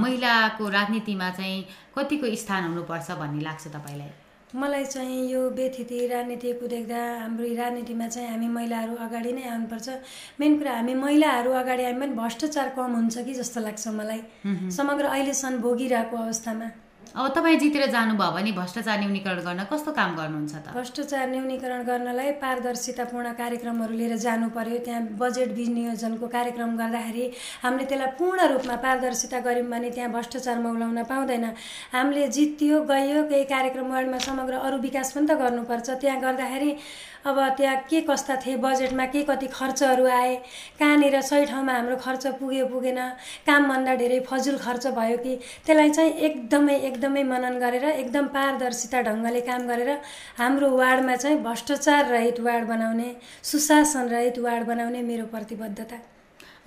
महिलाको 0.02 0.68
राजनीतिमा 0.68 1.30
चाहिँ 1.38 1.64
कतिको 1.96 2.34
स्थान 2.42 2.62
हुनुपर्छ 2.64 3.10
भन्ने 3.18 3.42
लाग्छ 3.42 3.66
तपाईँलाई? 3.66 4.10
मलाई 4.50 4.84
चाहिँ 4.84 5.30
यो 5.30 5.40
व्यथिति 5.54 6.06
राजनीतिको 6.06 6.66
देख्दा 6.66 7.00
हाम्रो 7.22 7.44
राजनीतिमा 7.54 8.06
चाहिँ 8.06 8.28
हामी 8.30 8.48
महिलाहरू 8.48 8.94
अगाडि 9.06 9.32
नै 9.32 9.42
आउनुपर्छ। 9.46 9.88
मेन 10.40 10.58
कुरा 10.58 10.72
हामी 10.74 10.94
महिलाहरू 10.94 11.50
अगाडि 11.54 11.82
आयौँ 11.82 11.98
भने 12.00 12.14
भ्रष्टाचार 12.14 12.68
कम 12.76 12.94
हुन्छ 12.94 13.18
कि 13.26 13.34
जस्तो 13.34 13.60
लाग्छ 13.60 13.88
मलाई। 13.98 14.70
समग्र 14.70 15.04
अहिलेसम्म 15.06 15.58
भोगिरहेको 15.62 16.16
अवस्थामा। 16.16 16.70
अब 17.10 17.26
तपाईँ 17.34 17.58
जितेर 17.58 17.90
जानुभयो 17.90 18.30
भने 18.30 18.50
भ्रष्टाचार 18.54 18.98
न्यूनीकरण 18.98 19.38
गर्न 19.42 19.62
कस्तो 19.66 19.90
काम 19.98 20.14
गर्नुहुन्छ 20.14 20.54
त? 20.54 20.70
भ्रष्टाचार 20.70 21.26
न्यूनीकरण 21.28 21.82
गर्नलाई 21.82 22.30
पारदर्शितापूर्ण 22.38 23.32
कार्यक्रमहरू 23.34 23.94
लिएर 23.98 24.14
जानु 24.16 24.48
पर्यो। 24.54 24.78
त्यहाँ 24.86 25.02
बजेट 25.18 25.50
विनियोजनको 25.58 26.26
कार्यक्रम 26.30 26.70
गर्दाखेरि 26.78 27.26
हामीले 27.66 27.84
त्यसलाई 27.90 28.14
पूर्ण 28.14 28.38
रूपमा 28.54 28.76
पारदर्शिता 28.86 29.38
गऱ्यौँ 29.42 29.66
भने 29.66 29.90
त्यहाँ 29.90 30.10
भ्रष्टाचार 30.14 30.58
मौलाउन 30.62 31.02
पाउँदैन। 31.10 31.44
हामीले 31.90 32.28
जित्यो 32.30 32.78
गयो 32.86 33.22
केही 33.26 33.44
कार्यक्रम 33.54 33.90
वार्डमा 33.90 34.18
समग्र 34.30 34.54
अरू 34.62 34.78
विकास 34.78 35.12
पनि 35.12 35.26
त 35.26 35.34
गर्नुपर्छ। 35.42 35.90
त्यहाँ 35.90 36.20
गर्दाखेरि 36.22 36.70
अब 37.26 37.38
त्यहाँ 37.56 37.76
के 37.90 38.00
कस्ता 38.00 38.36
थिए 38.36 38.56
बजेटमा 38.56 39.04
के 39.06 39.22
कति 39.22 39.46
खर्चहरू 39.52 40.06
आए? 40.08 40.34
कहाँनिर 40.78 41.20
सही 41.20 41.44
ठाउँमा 41.46 41.72
हाम्रो 41.72 41.96
खर्च 41.96 42.26
पुग्यो 42.40 42.66
पुगेन? 42.66 42.98
कामभन्दा 43.46 43.94
धेरै 43.94 44.20
फजुल 44.28 44.56
खर्च 44.58 44.86
भयो 44.96 45.16
कि? 45.16 45.34
त्यसलाई 45.66 45.90
चाहिँ 45.90 46.12
एकदमै 46.12 46.76
एकदमै 46.80 47.22
मनन 47.22 47.58
गरेर 47.60 47.84
एकदम 47.84 48.26
पारदर्शिता 48.32 49.02
ढङ्गले 49.02 49.40
काम 49.40 49.66
गरेर 49.68 49.90
हाम्रो 50.38 50.70
वार्डमा 50.76 51.16
चाहिँ 51.16 51.42
भ्रष्टाचार 51.42 52.08
रहित 52.08 52.40
वार्ड 52.40 52.64
बनाउने 52.68 53.14
सुशासन 53.42 54.08
रहित 54.08 54.38
वार्ड 54.38 54.66
बनाउने 54.66 55.02
मेरो 55.02 55.26
प्रतिबद्धता। 55.26 56.19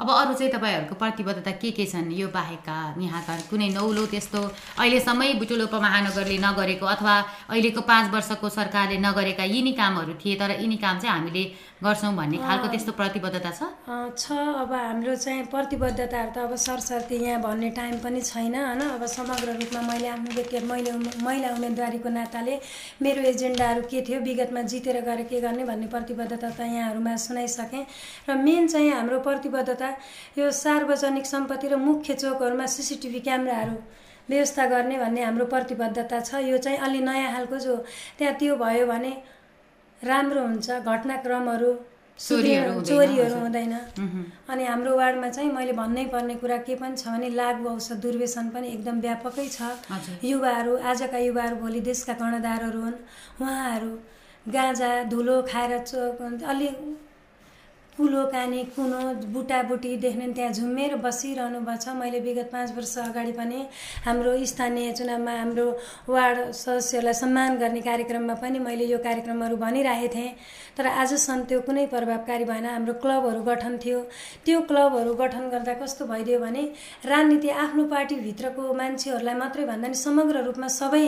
अब 0.04 0.10
अरू 0.12 0.34
चाहिँ 0.36 0.52
तपाईँहरूको 0.52 0.96
प्रतिबद्धता 1.00 1.52
के 1.64 1.72
के 1.72 1.86
छन्? 1.88 2.12
यो 2.12 2.28
बाहेकका 2.28 2.76
यहाँका 3.00 3.34
कुनै 3.48 3.70
नौलो 3.72 4.04
त्यस्तो 4.12 4.40
अहिलेसम्मै 4.76 5.34
बुटोल 5.40 5.62
उपमहानगरले 5.72 6.38
नगरेको 6.44 6.86
अथवा 6.86 7.16
अहिलेको 7.48 7.82
पाँच 7.88 8.12
वर्षको 8.12 8.50
सरकारले 8.52 8.98
नगरेका 9.00 9.44
यिनी 9.48 9.72
कामहरू 9.80 10.14
थिए 10.20 10.36
तर 10.36 10.60
यिनी 10.60 10.78
काम 10.84 11.00
चाहिँ 11.00 11.16
हामीले 11.16 11.44
गर्छौँ 11.80 12.12
भन्ने 12.16 12.38
खालको 12.38 12.68
त्यस्तो 12.68 12.92
प्रतिबद्धता 13.00 13.52
छ? 13.52 13.62
छ। 14.20 14.32
अब 14.36 14.72
हाम्रो 14.72 15.16
चाहिँ 15.16 15.44
प्रतिबद्धताहरू 15.48 16.32
त 16.36 16.38
अब 16.44 16.56
सरसर्ती 16.56 17.16
यहाँ 17.24 17.40
भन्ने 17.40 17.70
टाइम 17.72 17.96
पनि 18.04 18.22
छैन 18.22 18.56
होइन? 18.56 18.82
अब 19.00 19.06
समग्र 19.08 19.56
रूपमा 19.56 19.82
मैले 19.88 20.08
आफ्नो 20.08 20.36
व्यक्ति 20.36 20.60
मैले 20.68 20.92
महिला 21.24 21.50
उम्मेदवारीको 21.56 22.10
नाताले 22.10 22.60
मेरो 23.00 23.22
एजेन्डाहरू 23.32 23.82
के 23.88 24.02
थियो 24.04 24.20
विगतमा 24.20 24.62
जितेर 24.68 25.00
गएर 25.08 25.24
के 25.32 25.40
गर्ने 25.40 25.64
भन्ने 25.64 25.88
प्रतिबद्धता 25.88 26.50
त 26.50 26.60
यहाँहरूमा 26.60 27.16
सुनाइसकेँ। 27.24 27.84
र 28.30 28.36
मेन 28.44 28.68
चाहिँ 28.68 28.92
हाम्रो 28.92 29.20
प्रतिबद्धता 29.28 29.92
यो 30.38 30.52
सार्वजनिक 30.54 31.26
सम्पत्ति 31.26 31.68
र 31.68 31.76
मुख्य 31.80 32.14
चोकहरूमा 32.16 32.66
सिसिटिभी 32.76 33.20
क्यामेराहरू 33.20 33.78
व्यवस्था 34.30 34.66
गर्ने 34.68 34.98
भन्ने 34.98 35.22
हाम्रो 35.24 35.46
प्रतिबद्धता 35.46 36.20
छ। 36.20 36.44
यो 36.44 36.58
चाहिँ 36.58 36.78
अलि 36.80 37.00
नयाँ 37.02 37.32
खालको 37.34 37.58
जो 37.60 37.76
त्यहाँ 38.18 38.36
त्यो 38.40 38.56
भयो 38.56 38.86
भने 38.88 39.12
राम्रो 40.02 40.42
हुन्छ 40.42 40.70
घटनाक्रमहरू 40.84 41.72
चोरीहरू 42.20 43.36
हुँदैन, 43.36 43.74
अनि 44.50 44.64
हाम्रो 44.66 44.96
वार्डमा 44.98 45.30
चाहिँ 45.30 45.52
मैले 45.52 45.74
भन्नै 45.74 46.06
पर्ने 46.14 46.36
कुरा 46.38 46.58
के 46.64 46.76
पनि 46.78 46.96
छ 46.96 47.08
भने 47.10 47.30
लागु 47.34 47.68
औषध 47.70 48.02
दुर्व्यसन 48.02 48.50
पनि 48.54 48.68
एकदम 48.70 49.00
व्यापकै 49.02 49.48
छ। 49.50 49.60
युवाहरू 50.24 50.78
आजका 50.78 51.18
युवाहरू 51.18 51.56
भोलि 51.58 51.82
देशका 51.82 52.14
कर्णधारहरू 52.14 52.82
हुन्। 52.82 52.98
उहाँहरू 53.42 53.92
गाँजा 54.46 54.92
धुलो 55.10 55.42
खाएर 55.50 55.78
चो 55.84 56.02
अलि 56.48 56.70
कुलो 57.98 58.26
कानी 58.34 58.64
कुनो 58.76 59.00
बुटाबुटी 59.34 59.96
देख्ने 60.02 60.28
त्यहाँ 60.34 60.52
झुम्मेर 60.52 60.96
बसिरहनु 60.98 61.60
भएको 61.62 61.78
छ 61.78 61.94
मैले 61.94 62.20
विगत 62.20 62.50
पाँच 62.52 62.72
वर्ष 62.76 62.98
अगाडि 62.98 63.32
पनि 63.38 63.60
हाम्रो 64.06 64.34
स्थानीय 64.52 64.92
चुनावमा 64.98 65.32
हाम्रो 65.32 65.66
वार्ड 66.10 66.40
सदस्यहरूलाई 66.58 67.14
सम्मान 67.14 67.58
गर्ने 67.62 67.82
कार्यक्रममा 67.82 68.34
पनि 68.42 68.60
मैले 68.60 68.86
यो 68.86 68.98
कार्यक्रमहरू 68.98 69.56
भनिरहेको 69.58 70.14
थिएँ। 70.16 70.34
तर 70.78 70.88
आजसम्म 70.88 71.44
त्यो 71.46 71.60
कुनै 71.70 71.86
प्रभावकारी 71.94 72.46
भएन। 72.50 72.66
हाम्रो 72.66 72.94
क्लबहरू 72.98 73.42
गठन 73.46 73.78
थियो। 73.86 74.00
त्यो 74.46 74.62
क्लबहरू 74.70 75.14
गठन 75.14 75.50
गर्दा 75.54 75.74
कस्तो 75.78 76.06
भइदियो 76.10 76.40
भने 76.40 76.64
राजनीति 77.06 77.50
आफ्नो 77.64 77.84
पार्टीभित्रको 77.94 78.74
मान्छेहरूलाई 78.74 79.36
मात्रै 79.38 79.66
भन्दा 79.70 79.88
नि 79.88 79.98
समग्र 80.02 80.44
रूपमा 80.50 80.68
सबै 80.82 81.08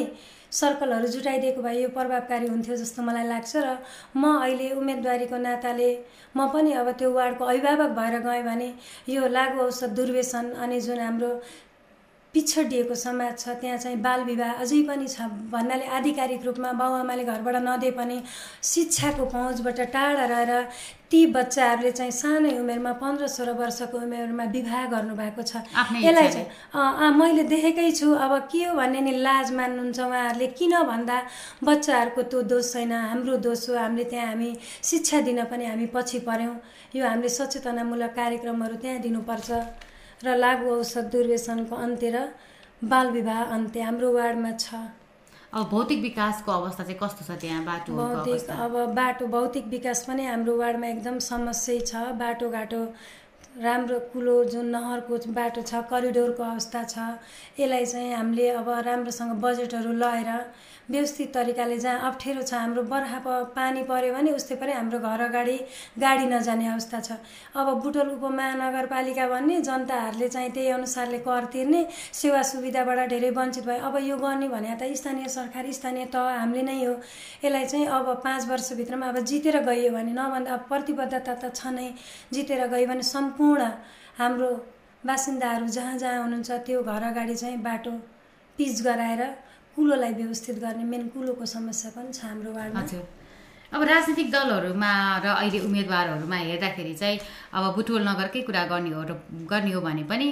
सर्कलहरू 0.56 1.08
जुटाइदिएको 1.10 1.62
भए 1.62 1.76
यो 1.76 1.90
प्रभावकारी 1.92 2.48
हुन्थ्यो 2.48 2.76
जस्तो 2.76 3.04
मलाई 3.04 3.28
लाग्छ 3.28 3.54
र 3.58 3.78
म 4.16 4.24
अहिले 4.38 4.70
उम्मेदवारीको 4.74 5.38
नाताले 5.40 5.90
म 6.36 6.48
पनि 6.54 6.72
अब 6.82 6.92
त्यो 7.00 7.12
वार्डको 7.12 7.46
अभिभावक 7.46 7.92
भएर 8.00 8.20
गएँ 8.22 8.44
भने 8.44 8.70
यो 9.10 9.28
लागु 9.30 9.62
औषध 9.62 9.96
दुर्व्यसन 9.96 10.52
अनि 10.64 10.80
जुन 10.82 11.00
हाम्रो 11.00 11.32
पिछडिएको 12.36 12.96
समाज 12.96 13.38
छ 13.40 13.56
त्यहाँ 13.62 13.78
चाहिँ 13.78 13.98
बाल 14.04 14.24
विवाह 14.28 14.52
अझै 14.64 14.82
पनि 14.88 15.08
छ 15.08 15.32
भन्नाले 15.56 15.86
आधिकारिक 15.98 16.46
रूपमा 16.46 16.72
बाउआमाले 16.82 17.24
घरबाट 17.24 17.56
नदिए 17.64 17.92
पनि 17.96 18.18
शिक्षाको 18.72 19.26
पहुँचबाट 19.34 19.80
टाढा 19.96 20.26
रहेर 20.26 20.52
ती 21.12 21.20
बच्चाहरूले 21.32 21.92
चाहिँ 21.92 22.12
सानै 22.12 22.52
उमेरमा 22.60 22.92
पन्ध्र 23.02 23.28
सोह्र 23.30 23.52
वर्षको 23.56 23.98
उमेरमा 23.98 24.44
विवाह 24.52 24.86
गर्नुभएको 24.92 25.42
छ। 25.42 25.64
यसलाई। 26.04 26.30
चाहिँ 26.34 27.12
मैले 27.20 27.44
देखेकै 27.54 27.92
छु 27.92 28.12
अब 28.26 28.34
के 28.52 28.64
हो 28.66 28.74
भन्ने 28.76 29.02
नि 29.02 29.12
लाज 29.22 29.54
मान्नुहुन्छ 29.54 30.00
उहाँहरूले। 30.00 30.48
किन 30.60 30.74
भन्दा 30.92 31.18
बच्चाहरूको 31.64 32.22
त्यो 32.32 32.42
दोष 32.52 32.74
छैन 32.74 32.92
हाम्रो 32.92 33.38
दोष 33.48 33.70
हो 33.70 33.78
हामीले 33.78 34.04
त्यहाँ 34.12 34.28
हामी 34.28 34.50
शिक्षा 34.84 35.22
दिन 35.30 35.44
पनि 35.46 35.66
हामी 35.72 35.88
पछि 35.96 36.20
पऱ्यौँ 36.28 36.56
यो 36.96 37.08
हामीले 37.08 37.30
सचेतनामूलक 37.30 38.12
कार्यक्रमहरू 38.20 38.76
त्यहाँ 38.84 39.00
दिनुपर्छ। 39.06 39.52
र 40.24 40.36
लागु 40.36 40.70
औषध 40.72 41.12
दुर्व्यसनको 41.12 41.76
अन्त्य 41.76 42.10
र 42.10 42.28
बाल 42.82 43.08
विवाह 43.12 43.42
अन्त्य 43.56 43.82
हाम्रो 43.82 44.12
वार्डमा 44.14 44.52
छ। 44.60 44.76
अब 45.54 45.70
भौतिक 45.70 46.00
विकासको 46.02 46.52
अवस्था 46.52 46.84
चाहिँ 46.84 47.00
कस्तो 47.00 47.24
छ 47.26 47.40
त्यहाँ? 47.42 47.64
बाटोहरूको 47.66 48.16
भौतिक 48.16 48.50
अब 48.50 48.74
बाटो 48.96 49.26
भौतिक 49.28 49.66
विकास 49.68 50.06
पनि 50.08 50.26
हाम्रो 50.26 50.58
वार्डमा 50.58 50.88
एकदम 50.88 51.20
समस्या 51.20 51.80
छ। 51.80 52.16
बाटोघाटो 52.20 52.82
राम्रो 53.64 54.00
कुलो 54.12 54.44
जुन 54.46 54.66
नहरको 54.70 55.18
बाटो 55.32 55.62
छ 55.64 55.80
करिडोरको 55.90 56.44
अवस्था 56.44 56.84
छ 56.84 56.98
यसलाई 57.60 57.86
चाहिँ 57.86 58.14
हामीले 58.14 58.50
अब 58.60 58.70
राम्रोसँग 58.86 59.32
बजेटहरू 59.42 59.92
लगाएर 59.96 60.30
व्यवस्थित 60.92 61.34
तरिकाले 61.34 61.78
जहाँ 61.80 62.00
अप्ठ्यारो 62.08 62.42
छ 62.42 62.54
हाम्रो 62.54 62.82
बर्खा 62.92 63.20
पानी 63.56 63.84
पऱ्यो 63.84 64.14
भने 64.14 64.32
उस्तै 64.38 64.56
पनि 64.56 64.72
हाम्रो 64.72 65.00
घर 65.00 65.22
अगाडि 65.28 65.58
गाडी 65.98 66.26
नजाने 66.26 66.68
अवस्था 66.68 67.00
छ। 67.00 67.12
अब 67.56 67.68
बुटोल 67.84 68.10
उपमहानगरपालिका 68.10 69.28
भन्ने 69.28 69.62
जनताहरूले 69.62 70.28
चाहिँ 70.30 70.52
त्यही 70.52 70.70
अनुसारले 70.76 71.20
कर 71.26 71.46
तिर्ने 71.54 71.82
सेवा 72.14 72.42
सुविधाबाट 72.52 73.00
धेरै 73.10 73.30
वञ्चित 73.40 73.66
भयो 73.66 73.82
अब 73.82 73.98
यो 74.04 74.18
गर्ने 74.18 74.48
भने 74.52 74.76
त 74.76 74.92
स्थानीय 74.94 75.28
सरकार 75.38 75.72
स्थानीय 75.72 76.06
तह 76.14 76.30
हामीले 76.40 76.62
नै 76.62 76.78
हो। 76.84 76.94
यसलाई 77.46 77.66
चाहिँ 77.66 77.88
अब 77.88 78.14
पाँच 78.24 78.48
वर्षभित्रमा 78.50 79.08
अब 79.10 79.18
जितेर 79.32 79.58
गइयो 79.66 79.92
भने 79.98 80.14
नभन्दा 80.14 80.54
अब 80.54 80.62
प्रतिबद्धता 80.70 81.34
त 81.34 81.54
छ 81.56 81.74
नै। 81.74 81.90
जितेर 82.30 82.62
गयो 82.68 82.88
भने 82.88 83.02
सम्पूर्ण 83.02 83.44
हाम्रो 84.18 84.50
बासिन्दाहरू 85.06 85.68
जहाँ 85.68 85.98
जहाँ 85.98 86.22
हुनुहुन्छ 86.22 86.52
त्यो 86.66 86.82
घर 86.84 87.04
अगाडि 87.04 87.36
चाहिँ 87.36 87.58
बाटो 87.62 87.92
पिच 88.58 88.82
गराएर 88.82 89.22
कुलोलाई 89.76 90.14
व्यवस्थित 90.14 90.60
गर्ने 90.60 90.84
मेन 90.84 91.08
कुलोको 91.14 91.46
समस्या 91.46 91.92
पनि 91.96 92.14
छ 92.14 92.26
हाम्रो 92.26 92.52
वार्डमा। 92.54 92.82
अब 93.72 93.82
राजनीतिक 93.84 94.32
दलहरूमा 94.32 94.92
र 95.20 95.28
अहिले 95.36 95.60
उम्मेदवारहरूमा 95.60 96.38
हेर्दाखेरि 96.38 96.94
चाहिँ 96.96 97.20
अब 97.54 97.64
बुटवल 97.76 98.08
नगरकै 98.08 98.42
कुरा 98.48 98.64
गर्ने 98.72 98.90
हो 98.96 99.02
र 99.04 99.14
गर्ने 99.52 99.72
हो 99.76 99.82
भने 99.82 100.04
पनि 100.10 100.28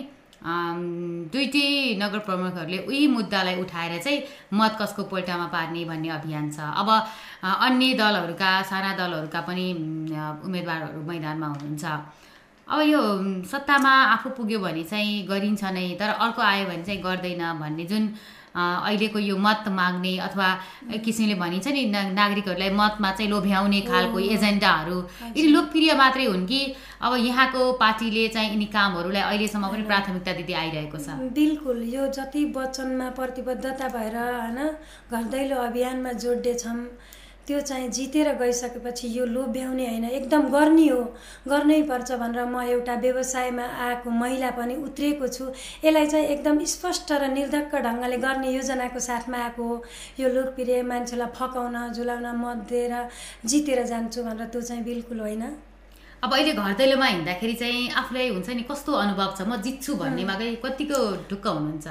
दुइटै 1.33 1.67
नगर 1.99 2.19
प्रमुखहरूले 2.27 2.79
उही 2.87 3.07
मुद्दालाई 3.07 3.55
उठाएर 3.61 3.93
चाहिँ 3.99 4.19
मत 4.53 4.73
कसको 4.81 5.03
पोल्टामा 5.11 5.47
पार्ने 5.55 5.83
भन्ने 5.91 6.09
अभियान 6.19 6.45
छ। 6.51 6.59
अब 6.81 6.89
अन्य 7.43 7.93
दलहरूका 7.99 8.51
साना 8.63 8.91
दलहरूका 8.95 9.41
पनि 9.47 9.65
उम्, 9.73 10.43
उम्मेदवारहरू 10.45 11.01
मैदानमा 11.11 11.47
हुनुहुन्छ। 11.47 11.85
अब 12.67 12.79
यो 12.87 12.99
सत्तामा 13.51 13.91
आफू 14.15 14.29
पुग्यो 14.37 14.59
भने 14.59 14.83
चाहिँ 14.91 15.27
गरिन्छ 15.27 15.63
नै 15.75 15.87
तर 15.99 16.09
अर्को 16.25 16.41
आयो 16.41 16.65
भने 16.69 16.83
चाहिँ 16.87 17.01
गर्दैन 17.03 17.43
भन्ने 17.59 17.85
जुन 17.91 18.03
अहिलेको 18.55 19.19
यो 19.19 19.35
मत 19.37 19.67
माग्ने 19.77 20.11
अथवा 20.27 20.47
एक 20.95 21.01
किसिमले 21.03 21.35
भनिन्छ 21.41 21.67
नि 21.75 21.83
ना- 21.91 22.13
नागरिकहरूलाई 22.13 22.69
मतमा 22.79 23.11
चाहिँ 23.17 23.29
लोभ्याउने 23.31 23.79
खालको 23.89 24.19
एजेन्डाहरू। 24.35 24.97
यिनी 25.37 25.49
लोकप्रिय 25.55 25.93
मात्रै 26.01 26.25
हुन् 26.25 26.45
कि 26.47 26.59
अब 27.01 27.11
यहाँको 27.27 27.61
पार्टीले 27.81 28.27
चाहिँ 28.35 28.49
यिनी 28.53 28.65
कामहरूलाई 28.77 29.21
अहिलेसम्म 29.21 29.67
पनि 29.73 29.83
प्राथमिकता 29.89 30.31
दिँदै 30.39 30.53
आइरहेको 30.53 30.97
छ। 30.97 31.17
बिल्कुल 31.33 31.81
यो 31.97 32.03
जति 32.13 32.41
वचनमा 32.57 33.09
प्रतिबद्धता 33.17 33.87
भएर 33.97 34.15
होइन 34.21 34.59
घर 35.11 35.23
दैलो 35.33 35.57
अभियानमा 35.67 36.11
जोड्दैछौँ 36.23 36.77
त्यो 37.47 37.59
चाहिँ 37.61 37.89
जितेर 37.89 38.27
गइसकेपछि 38.39 39.07
यो 39.17 39.25
लोभ्याउने 39.25 39.87
होइन 39.87 40.05
एकदम 40.05 40.47
गर्ने 40.49 40.87
हो 40.87 41.01
गर्नै 41.47 41.81
पर्छ 41.89 42.11
भनेर 42.21 42.45
म 42.45 42.61
एउटा 42.69 42.95
व्यवसायमा 43.03 43.65
आएको 43.85 44.09
महिला 44.09 44.49
पनि 44.59 44.75
उत्रिएको 44.83 45.27
छु। 45.27 45.45
यसलाई 45.83 46.07
चाहिँ 46.07 46.27
एकदम 46.27 46.63
स्पष्ट 46.73 47.11
र 47.11 47.27
निर्धक्क 47.33 47.75
ढङ्गले 47.83 48.17
गर्ने 48.17 48.51
योजनाको 48.51 48.99
साथमा 48.99 49.37
आएको 49.43 49.63
हो। 49.63 49.83
यो 50.19 50.29
लोकप्रिय 50.29 50.81
मान्छेलाई 50.83 51.35
फकाउन 51.35 51.77
झुलाउन 51.91 52.27
मत 52.37 52.65
दिएर 52.71 52.95
जितेर 53.45 53.85
जान्छु 53.85 54.23
भनेर 54.23 54.47
त्यो 54.47 54.61
चाहिँ 54.61 54.83
बिल्कुल 54.83 55.19
होइन। 55.19 55.43
अब 56.23 56.33
अहिले 56.33 56.51
घर 56.55 56.73
दैलोमा 56.79 57.05
हिँड्दाखेरि 57.05 57.53
चाहिँ 57.59 57.89
आफूलाई 57.99 58.27
हुन्छ 58.31 58.49
नि 58.55 58.63
कस्तो 58.63 58.91
अनुभव 58.95 59.31
छ? 59.35 59.43
म 59.43 59.59
जित्छु 59.59 59.91
भन्नेमा 59.99 60.35
चाहिँ 60.39 60.55
कतिको 60.63 60.99
ढुक्क 61.27 61.47
हुनुहुन्छ? 61.47 61.87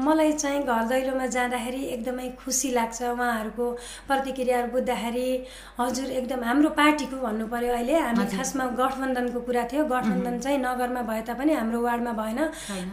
मलाई 0.00 0.32
चाहिँ 0.40 0.60
घर 0.64 0.84
दैलोमा 0.88 1.26
जाँदाखेरि 1.36 1.82
एकदमै 1.92 2.28
खुसी 2.40 2.70
लाग्छ 2.72 3.02
उहाँहरूको 3.12 3.66
प्रतिक्रियाहरू 4.08 4.68
बुझ्दाखेरि। 4.72 5.28
हजुर 5.80 6.08
एकदम 6.16 6.40
हाम्रो 6.48 6.70
पार्टीको 6.80 7.16
भन्नु 7.28 7.46
पर्यो 7.52 7.72
अहिले। 7.76 7.94
हामी 8.08 8.24
खासमा 8.32 8.64
गठबन्धनको 8.80 9.40
कुरा 9.44 9.64
थियो। 9.68 9.84
गठबन्धन 9.92 10.38
चाहिँ 10.40 10.58
नगरमा 10.64 11.02
भए 11.04 11.20
तापनि 11.28 11.52
हाम्रो 11.52 11.80
वार्डमा 11.84 12.12
भएन। 12.24 12.40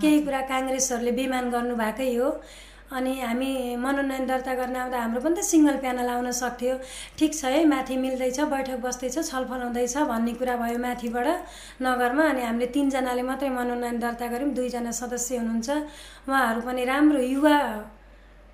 केही 0.04 0.20
कुरा 0.28 0.42
काङ्ग्रेसहरूले 0.52 1.12
बेमान 1.16 1.50
गर्नुभएकै 1.56 2.10
हो। 2.20 2.30
अनि 2.92 3.14
हामी 3.20 3.76
मनोनयन 3.80 4.26
दर्ता 4.28 4.54
गर्न 4.56 4.76
आउँदा 4.76 4.98
हाम्रो 5.00 5.22
पनि 5.24 5.36
त 5.36 5.44
सिङ्गल 5.48 5.78
प्यानल 5.80 6.10
आउन 6.12 6.32
सक्थ्यो। 6.36 6.74
ठिक 7.20 7.32
छ 7.36 7.44
है 7.48 7.64
माथि 7.72 7.96
मिल्दैछ 7.98 8.40
बैठक 8.52 8.80
बस्दैछ 8.84 9.16
छलफल 9.32 9.62
हुँदैछ 9.64 9.96
भन्ने 10.12 10.34
कुरा 10.36 10.56
भयो 10.60 10.80
माथिबाट 10.86 11.28
नगरमा। 11.80 12.24
अनि 12.32 12.42
हामीले 12.44 12.68
तिनजनाले 12.76 13.24
मात्रै 13.24 13.50
मनोनयन 13.56 14.00
दर्ता 14.04 14.28
गऱ्यौँ 14.28 14.52
दुईजना 14.60 14.92
सदस्य 14.92 15.38
हुनुहुन्छ। 15.40 15.70
उहाँहरू 16.28 16.62
पनि 16.68 16.84
राम्रो 16.92 17.22
युवा 17.32 17.56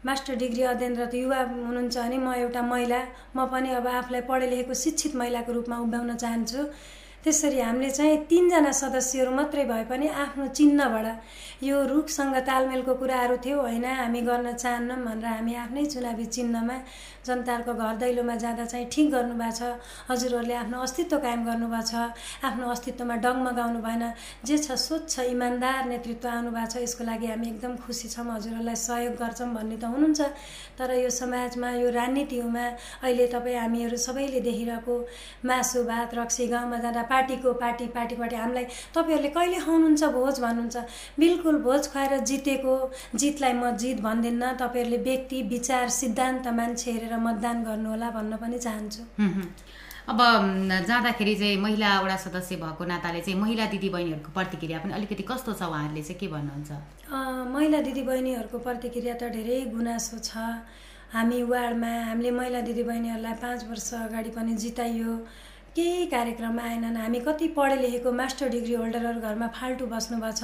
मास्टर 0.06 0.36
डिग्री 0.38 0.64
अध्ययनरत 0.70 1.14
युवा 1.18 1.40
हुनुहुन्छ 1.58 1.98
भने 1.98 2.18
म 2.22 2.38
एउटा 2.38 2.62
महिला। 2.62 3.02
म 3.34 3.38
पनि 3.50 3.70
अब 3.74 3.88
आफूलाई 3.90 4.22
पढे 4.30 4.48
लेखेको 4.54 4.74
शिक्षित 4.86 5.16
महिलाको 5.18 5.52
रूपमा 5.58 5.78
उभ्याउन 5.82 6.16
चाहन्छु। 6.16 6.62
त्यसरी 7.24 7.60
हामीले 7.60 7.90
चाहिँ 7.90 8.18
तिनजना 8.30 8.72
सदस्यहरू 8.72 9.32
मात्रै 9.36 9.64
भए 9.66 9.84
पनि 9.90 10.08
आफ्नो 10.24 10.48
चिन्हबाट 10.58 11.08
यो 11.64 11.76
रुखसँग 11.90 12.36
तालमेलको 12.48 12.94
कुराहरू 13.02 13.36
थियो 13.44 13.58
होइन? 13.62 13.86
हामी 13.86 14.22
गर्न 14.22 14.54
चाहन्नौँ 14.54 14.98
भनेर 15.06 15.26
हामी 15.26 15.54
आफ्नै 15.64 15.86
चुनावी 15.86 16.26
चिन्हमा 16.36 16.78
जनताहरूको 17.28 17.74
घर 17.74 17.96
दैलोमा 17.98 18.36
जाँदा 18.44 18.66
चाहिँ 18.72 18.88
ठिक 18.94 19.08
गर्नुभएको 19.12 19.52
छ। 19.58 19.62
हजुरहरूले 20.10 20.56
आफ्नो 20.64 20.78
अस्तित्व 20.80 21.18
कायम 21.18 21.42
गर्नुभएको 21.50 21.84
छ। 21.84 21.94
आफ्नो 22.48 22.66
अस्तित्वमा 22.72 23.16
डगमगाउनु 23.26 23.80
भएन। 23.82 24.04
जे 24.46 24.58
छ 24.58 24.78
स्वच्छ 24.78 25.20
इमान्दार 25.34 25.86
नेतृत्व 25.92 26.28
आउनुभएको 26.30 26.72
छ 26.72 26.76
यसको 26.86 27.04
लागि 27.04 27.28
हामी 27.28 27.48
एकदम 27.48 27.76
खुसी 27.84 28.08
छौँ। 28.14 28.30
हजुरहरूलाई 28.32 28.76
सहयोग 28.78 29.16
गर्छौँ 29.18 29.50
भन्ने 29.58 29.78
त 29.82 29.84
हुनुहुन्छ। 29.92 30.22
तर 30.78 30.94
यो 31.04 31.10
समाजमा 31.10 31.70
यो 31.82 31.90
राजनीतिमा 31.92 32.66
अहिले 33.04 33.28
तपाईँ 33.34 33.58
हामीहरू 33.58 33.98
सबैले 33.98 34.40
देखिरहेको 34.48 34.96
मासु 35.44 35.84
भात 35.84 36.16
रक्सी 36.16 36.48
गाउँमा 36.48 36.78
जाँदा 36.86 37.04
पार्टीको 37.18 37.54
पार्टी 37.66 37.86
पार्टी 37.98 38.16
पार्टी 38.16 38.36
हामीलाई 38.36 38.66
तपाईँहरूले 38.94 39.30
कहिले 39.34 39.60
खुवाउनुहुन्छ 39.66 40.04
भोज 40.18 40.40
भन्नुहुन्छ? 40.46 40.78
बिल्कुल 41.20 41.56
भोज 41.66 41.84
खुवाएर 41.92 42.14
जितेको 42.30 42.74
जितलाई 43.16 43.54
म 43.54 43.76
जित 43.82 43.98
भन्दिनँ। 44.02 44.54
तपाईँहरूले 44.62 44.98
व्यक्ति 45.04 45.42
विचार 45.50 45.90
सिद्धान्त 45.98 46.48
मान्छे 46.54 46.92
हेरेर 46.92 47.18
मतदान 47.18 47.64
गर्नुहोला 47.64 48.10
भन्न 48.18 48.34
पनि 48.38 48.58
चाहन्छु। 48.60 49.04
अब 50.08 50.20
जाँदाखेरि 50.88 51.36
चाहिँ 51.36 51.58
महिला 51.62 51.90
वडा 52.02 52.16
सदस्य 52.16 52.56
भएको 52.56 52.86
नाताले 52.86 53.22
चाहिँ 53.22 53.40
महिला 53.40 53.66
दिदीबहिनीहरूको 53.68 54.32
प्रतिक्रिया 54.32 54.80
पनि 54.80 54.94
अलिकति 54.94 55.24
कस्तो 55.28 55.54
छ 55.54 55.62
उहाँहरूले 55.68 56.02
चाहिँ 56.02 56.20
के 56.20 56.28
भन्नुहुन्छ? 56.32 56.72
महिला 57.56 57.80
दिदीबहिनीहरूको 57.88 58.58
प्रतिक्रिया 58.68 59.16
त 59.20 59.24
धेरै 59.36 59.58
गुनासो 59.76 60.18
छ। 60.24 60.32
हामी 61.12 61.44
वार्डमा 61.44 61.92
हामीले 62.08 62.32
महिला 62.40 62.62
दिदीबहिनीहरूलाई 62.68 63.36
पाँच 63.44 63.68
वर्ष 63.68 63.90
अगाडि 64.08 64.32
पनि 64.32 64.56
जिताइयो। 64.64 65.12
केही 65.78 66.06
कार्यक्रममा 66.10 66.62
आएनन् 66.64 66.96
हामी 66.98 67.20
कति 67.22 67.48
पढे 67.54 67.76
लेखेको 67.78 68.12
मास्टर 68.12 68.50
डिग्री 68.50 68.74
होल्डरहरू 68.74 69.20
घरमा 69.22 69.48
फाल्टु 69.54 69.86
बस्नुभएको 69.88 70.34
छ 70.40 70.44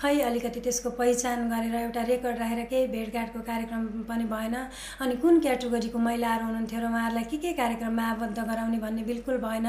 खै 0.00 0.20
अलिकति 0.20 0.60
त्यसको 0.60 0.90
पहिचान 1.00 1.48
गरेर 1.48 1.74
एउटा 1.80 2.02
रेकर्ड 2.04 2.38
राखेर 2.38 2.60
केही 2.72 2.86
भेटघाटको 2.92 3.40
कार्यक्रम 3.48 3.86
पनि 4.10 4.24
भएन। 4.28 4.56
अनि 5.00 5.16
कुन 5.24 5.40
क्याटेगोरीको 5.40 5.98
महिलाहरू 5.98 6.44
हुनुहुन्थ्यो 6.44 6.80
र 6.80 6.84
उहाँहरूलाई 6.84 7.24
के 7.32 7.36
के 7.40 7.52
कार्यक्रममा 7.56 8.04
आबद्ध 8.12 8.38
गराउने 8.44 8.78
भन्ने 8.84 9.02
बिल्कुल 9.08 9.36
भएन। 9.40 9.66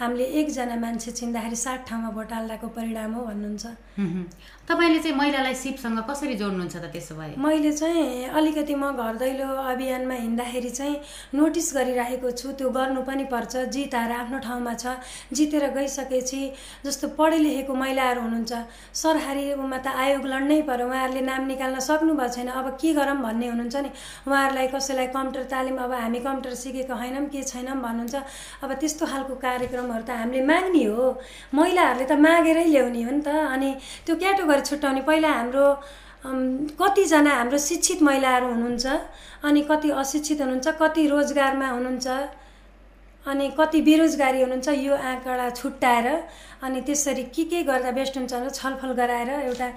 हामीले 0.00 0.24
एकजना 0.40 0.76
मान्छे 0.76 1.10
चिन्दाखेरि 1.10 1.56
सात 1.56 1.88
ठाउँमा 1.88 2.10
भोट 2.12 2.32
हाल्दाको 2.32 2.68
परिणाम 2.76 3.10
हो 3.16 3.24
भन्नुहुन्छ। 3.32 3.64
तपाईँले 4.70 4.98
चाहिँ 5.02 5.16
महिलालाई 5.18 5.54
सिपसँग 5.58 5.98
कसरी 6.06 6.34
जोड्नुहुन्छ 6.38 6.76
त 6.78 6.86
त्यसो 6.94 7.14
भए? 7.18 7.34
मैले 7.34 7.72
चाहिँ 7.74 8.30
अलिकति 8.30 8.74
म 8.78 8.94
घर 8.94 9.16
दैलो 9.18 9.46
अभियानमा 9.66 10.14
हिँड्दाखेरि 10.14 10.70
चाहिँ 10.70 10.94
नोटिस 11.34 11.74
गरिरहेको 11.74 12.30
छु 12.30 12.52
त्यो 12.54 12.70
गर्नु 12.70 13.02
पनि 13.02 13.24
पर्छ 13.34 13.66
जित 13.74 13.94
आफ्नो 13.94 14.38
ठाउँमा 14.38 14.74
छ 14.78 14.94
जितेर 15.34 15.66
गइसकेपछि 15.74 16.42
जस्तो 16.86 17.08
पढे 17.18 17.38
लेखेको 17.42 17.74
महिलाहरू 17.74 18.20
हुनुहुन्छ 18.22 18.52
सरकारीमा 18.94 19.78
त 19.82 19.86
आयोग 19.90 20.24
लड्नै 20.30 20.60
पर्यो 20.70 20.86
उहाँहरूले 20.86 21.22
नाम 21.26 21.42
निकाल्न 21.50 21.78
सक्नु 21.90 22.14
भएको 22.14 22.30
छैन 22.30 22.48
अब 22.54 22.70
के 22.78 22.94
गरौँ 22.94 23.18
भन्ने 23.26 23.46
हुनुहुन्छ 23.50 23.76
नि? 23.82 23.90
उहाँहरूलाई 24.30 24.66
कसैलाई 24.70 25.06
कम्प्युटर 25.10 25.50
तालिम 25.50 25.82
अब 25.82 25.92
हामी 25.98 26.20
कम्प्युटर 26.22 26.54
सिकेको 26.54 26.94
होइनौँ 26.94 27.26
के 27.26 27.42
छैनौँ 27.42 27.74
भन्नुहुन्छ। 27.82 28.14
अब 28.62 28.70
त्यस्तो 28.78 29.06
खालको 29.10 29.34
कार्यक्रमहरू 29.34 30.04
त 30.06 30.10
हामीले 30.14 30.46
माग्ने 30.46 30.84
हो। 30.94 31.10
महिलाहरूले 31.58 32.06
त 32.06 32.14
मागेरै 32.22 32.64
ल्याउने 32.70 33.02
हो 33.02 33.10
नि 33.18 33.22
त 33.26 33.34
अनि 33.50 33.70
त्यो 34.06 34.14
क्याटेगोरी 34.14 34.58
छुट्याउने 34.60 35.02
पहिला 35.08 35.30
हाम्रो 35.32 35.66
कतिजना 36.80 37.32
हाम्रो 37.34 37.58
शिक्षित 37.58 38.02
महिलाहरू 38.02 38.46
हुनुहुन्छ 38.52 38.86
अनि 39.48 39.60
कति 39.70 39.90
अशिक्षित 40.02 40.40
हुनुहुन्छ 40.40 40.68
कति 40.80 41.06
रोजगारमा 41.06 41.68
हुनुहुन्छ 41.68 42.06
अनि 43.26 43.46
कति 43.58 43.80
बेरोजगारी 43.86 44.40
हुनुहुन्छ 44.40 44.68
यो 44.68 44.94
आँकडा 44.96 45.48
छुट्याएर 45.50 46.06
अनि 46.64 46.80
त्यसरी 46.86 47.22
के 47.34 47.44
के 47.44 47.62
गर्दा 47.68 47.90
बेस्ट 47.98 48.16
हुन्छ 48.16 48.32
भनेर 48.32 48.50
छलफल 48.50 48.92
गराएर 49.00 49.30
एउटा 49.30 49.68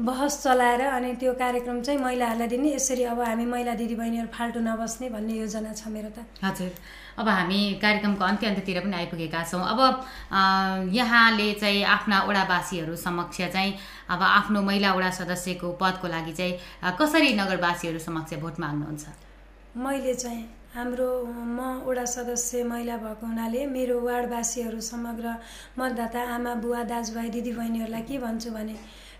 बहस 0.00 0.42
चलाएर 0.42 0.80
अनि 0.80 1.14
त्यो 1.20 1.32
कार्यक्रम 1.34 1.80
चाहिँ 1.82 2.00
महिलाहरूलाई 2.00 2.48
दिने। 2.48 2.74
यसरी 2.74 3.04
अब 3.04 3.20
हामी 3.20 3.46
महिला 3.46 3.74
दिदीबहिनीहरू 3.74 4.28
फाल्टु 4.38 4.60
नबस्ने 4.60 5.08
भन्ने 5.10 5.34
योजना 5.34 5.72
छ 5.74 5.88
मेरो 5.94 6.10
त। 6.16 6.26
हजुर। 6.42 6.70
अब 7.18 7.28
हामी 7.28 7.60
कार्यक्रमको 7.82 8.24
अन्त्य 8.24 8.46
अन्त्यतिर 8.46 8.80
पनि 8.80 8.96
आइपुगेका 8.96 9.42
छौँ। 9.50 9.62
अब 9.62 9.80
यहाँले 10.92 11.52
चाहिँ 11.60 11.82
आफ्ना 11.84 12.22
वडावासीहरू 12.28 12.96
समक्ष 12.96 13.40
चाहिँ 13.52 13.74
अब 14.10 14.22
आफ्नो 14.22 14.62
महिला 14.62 14.92
वडा 14.94 15.10
सदस्यको 15.20 15.72
पदको 15.80 16.08
लागि 16.08 16.32
चाहिँ 16.32 16.96
कसरी 17.00 17.32
नगरवासीहरू 17.36 17.98
समक्ष 17.98 18.34
भोट 18.40 18.60
माग्नुहुन्छ? 18.60 19.04
मैले 19.76 20.14
चाहिँ 20.14 20.44
हाम्रो 20.74 21.08
म 21.28 21.84
वडा 21.84 22.04
सदस्य 22.04 22.64
महिला 22.64 22.96
भएको 22.96 23.26
हुनाले 23.26 23.66
मेरो 23.66 24.00
वार्डवासीहरू 24.00 24.80
समग्र 24.80 25.36
मतदाता 25.78 26.20
आमा 26.34 26.54
बुवा 26.64 26.82
दाजुभाइ 26.88 27.28
दिदीबहिनीहरूलाई 27.28 28.02
के 28.08 28.18
भन्छु 28.18 28.50
भने 28.50 28.76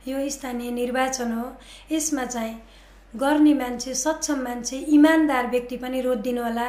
यो 0.09 0.29
स्थानीय 0.29 0.71
निर्वाचन 0.73 1.33
हो। 1.33 1.47
यसमा 1.93 2.25
चाहिँ 2.25 2.55
गर्ने 3.21 3.53
मान्छे 3.55 3.95
सक्षम 3.95 4.39
मान्छे 4.43 4.77
इमान्दार 4.97 5.47
व्यक्ति 5.51 5.77
पनि 5.77 6.01
रोजिदिनु 6.01 6.43
होला 6.43 6.69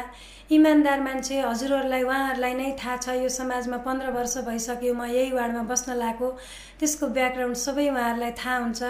इमान्दार 0.52 1.02
मान्छे 1.02 1.40
हजुरहरूलाई 1.42 2.04
उहाँहरूलाई 2.04 2.54
नै 2.54 2.72
थाहा 2.80 2.98
छ 2.98 3.16
यो 3.16 3.30
समाजमा 3.36 3.78
पन्ध्र 3.86 4.12
वर्ष 4.12 4.38
भइसक्यो 4.48 4.94
म 4.94 5.06
यही 5.08 5.32
वार्डमा 5.32 5.64
बस्न 5.72 5.96
लागेको। 5.96 6.28
त्यसको 6.84 7.08
ब्याकग्राउन्ड 7.16 7.56
सबै 7.56 7.88
उहाँहरूलाई 7.90 8.32
थाहा 8.36 8.58
हुन्छ। 8.60 8.82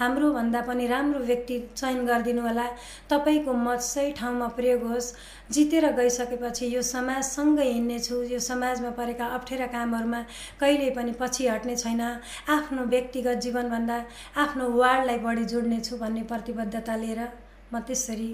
हाम्रो 0.00 0.32
भन्दा 0.32 0.60
पनि 0.64 0.86
राम्रो 0.88 1.18
व्यक्ति 1.30 1.56
चयन 1.76 2.00
गरिदिनु 2.08 2.42
होला। 2.48 2.66
तपाईँको 3.12 3.52
मत 3.52 3.80
सही 3.84 4.12
ठाउँमा 4.16 4.48
प्रयोग 4.56 4.82
होस्। 4.88 5.12
जितेर 5.52 5.84
गइसकेपछि 5.92 6.66
यो 6.74 6.82
समाजसँगै 6.82 7.66
हिँड्नेछु। 7.68 8.16
यो 8.32 8.38
समाजमा 8.40 8.90
परेका 8.96 9.26
अप्ठ्यारा 9.36 9.66
कामहरूमा 9.68 10.20
कहिल्यै 10.60 10.90
पनि 10.96 11.12
पछि 11.20 11.48
हट्ने 11.48 11.76
छैन। 11.76 12.00
आफ्नो 12.56 12.82
व्यक्तिगत 12.88 13.36
जीवनभन्दा 13.44 13.98
आफ्नो 14.44 14.64
वार्डलाई 14.72 15.18
बढी 15.20 15.44
जोड्नेछु 15.52 15.96
भन्ने 16.00 16.22
प्रतिबद्धता 16.32 16.96
लिएर 16.96 17.20
म 17.72 17.80
त्यसरी 17.84 18.30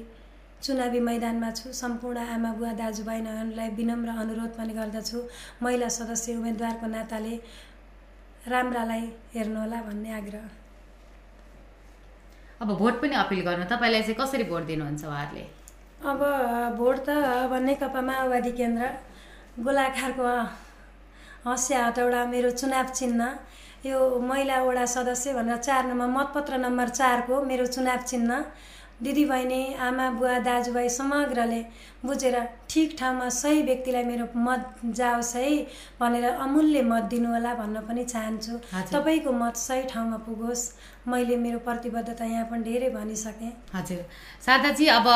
चुनावी 0.63 1.01
मैदानमा 1.01 1.51
छु। 1.59 1.73
सम्पूर्ण 1.73 2.19
आमा 2.35 2.51
बुवा 2.55 2.73
दाजुभाइहरूलाई 2.79 3.69
विनम्र 3.79 4.11
अनुरोध 4.23 4.53
पनि 4.59 4.73
गर्दछु। 4.79 5.19
महिला 5.63 5.89
सदस्य 5.99 6.35
उम्मेदवारको 6.35 6.87
नाताले 6.87 7.35
राम्रालाई 8.47 9.05
हेर्नुहोला 9.35 9.79
भन्ने 9.83 10.11
आग्रह। 10.15 10.47
अब 12.61 12.69
भोट 12.79 12.95
पनि 13.03 13.15
अपिल 13.25 13.41
गर्नु 13.47 13.65
तपाईँलाई 13.73 14.03
चाहिँ 14.03 14.19
कसरी 14.21 14.45
भोट 14.51 14.63
दिनुहुन्छ 14.71 15.05
उहाँहरूले? 15.05 15.45
अब 16.11 16.21
भोट 16.79 16.97
त 17.07 17.09
अब 17.45 17.53
नेकपा 17.67 18.01
माओवादी 18.09 18.53
केन्द्र 18.55 18.85
गोलाघारको 19.59 20.25
हँसिया 21.47 21.79
हटौडा 21.87 22.21
मेरो 22.33 22.51
चुनाव 22.61 22.87
चिन्ह 22.99 23.23
यो 23.87 23.99
महिला 24.21 24.57
वडा 24.63 24.85
सदस्य 24.95 25.33
भनेर 25.35 25.57
चार 25.67 25.83
नम्बर 25.91 26.07
मतपत्र 26.19 26.55
नम्बर 26.59 26.89
चारको 26.99 27.35
मेरो 27.51 27.67
चुनाव 27.67 28.01
चिन्ह 28.11 28.33
दिदीबहिनी 28.99 29.63
आमा 29.79 30.11
बुवा 30.11 30.39
दाजुभाइ 30.43 30.89
समग्रले 30.91 31.61
बुझेर 32.05 32.37
ठिक 32.71 32.97
ठाउँमा 32.99 33.29
सही 33.31 33.63
व्यक्तिलाई 33.63 34.05
मेरो 34.05 34.27
मत 34.37 34.81
जाओस् 34.99 35.35
है 35.37 35.51
भनेर 36.01 36.25
अमूल्य 36.25 36.83
मत 36.83 37.03
दिनुहोला 37.11 37.55
भन्न 37.55 37.81
पनि 37.87 38.05
चाहन्छु। 38.05 38.55
तपाईँको 38.93 39.33
मत 39.33 39.57
सही 39.57 39.83
ठाउँमा 39.93 40.17
पुगोस्। 40.27 40.63
मैले 41.09 41.37
मेरो 41.37 41.59
प्रतिबद्धता 41.63 42.25
यहाँ 42.25 42.45
पनि 42.51 42.63
धेरै 42.63 42.91
भनिसकेँ। 42.91 43.53
हजुर। 43.75 44.03
शारदाजी 44.47 44.87
अब 44.99 45.07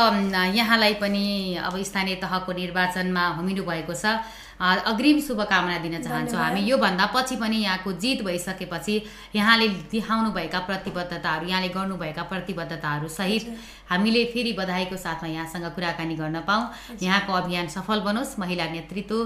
यहाँलाई 0.55 0.95
पनि 1.03 1.25
अब 1.59 1.83
स्थानीय 1.83 2.17
तहको 2.23 2.53
निर्वाचनमा 2.53 3.27
होमिनु 3.37 3.63
भएको 3.63 3.95
छ। 3.95 4.23
अग्रिम 4.63 5.21
शुभकामना 5.21 5.79
दिन 5.79 6.03
चाहन्छौँ। 6.03 6.41
हामी। 6.41 6.61
योभन्दा 6.63 7.07
पछि 7.15 7.37
पनि 7.37 7.57
यहाँको 7.59 7.93
जित 7.99 8.23
भइसकेपछि 8.23 8.95
यहाँले 9.35 9.69
देखाउनुभएका 9.91 10.59
प्रतिबद्धताहरू 10.69 11.47
यहाँले 11.49 11.69
गर्नुभएका 11.69 12.23
प्रतिबद्धताहरू 12.23 13.09
सहित 13.11 13.43
हामीले 13.91 14.25
फेरि 14.33 14.53
बधाईको 14.55 14.97
साथमा 14.97 15.29
यहाँसँग 15.29 15.67
कुराकानी 15.75 16.15
गर्न 16.17 16.41
पाऊँ। 16.47 16.99
यहाँको 17.03 17.33
अभियान 17.33 17.69
सफल 17.69 18.01
बनोस्। 18.01 18.39
महिला 18.39 18.65
नेतृत्व 18.71 19.17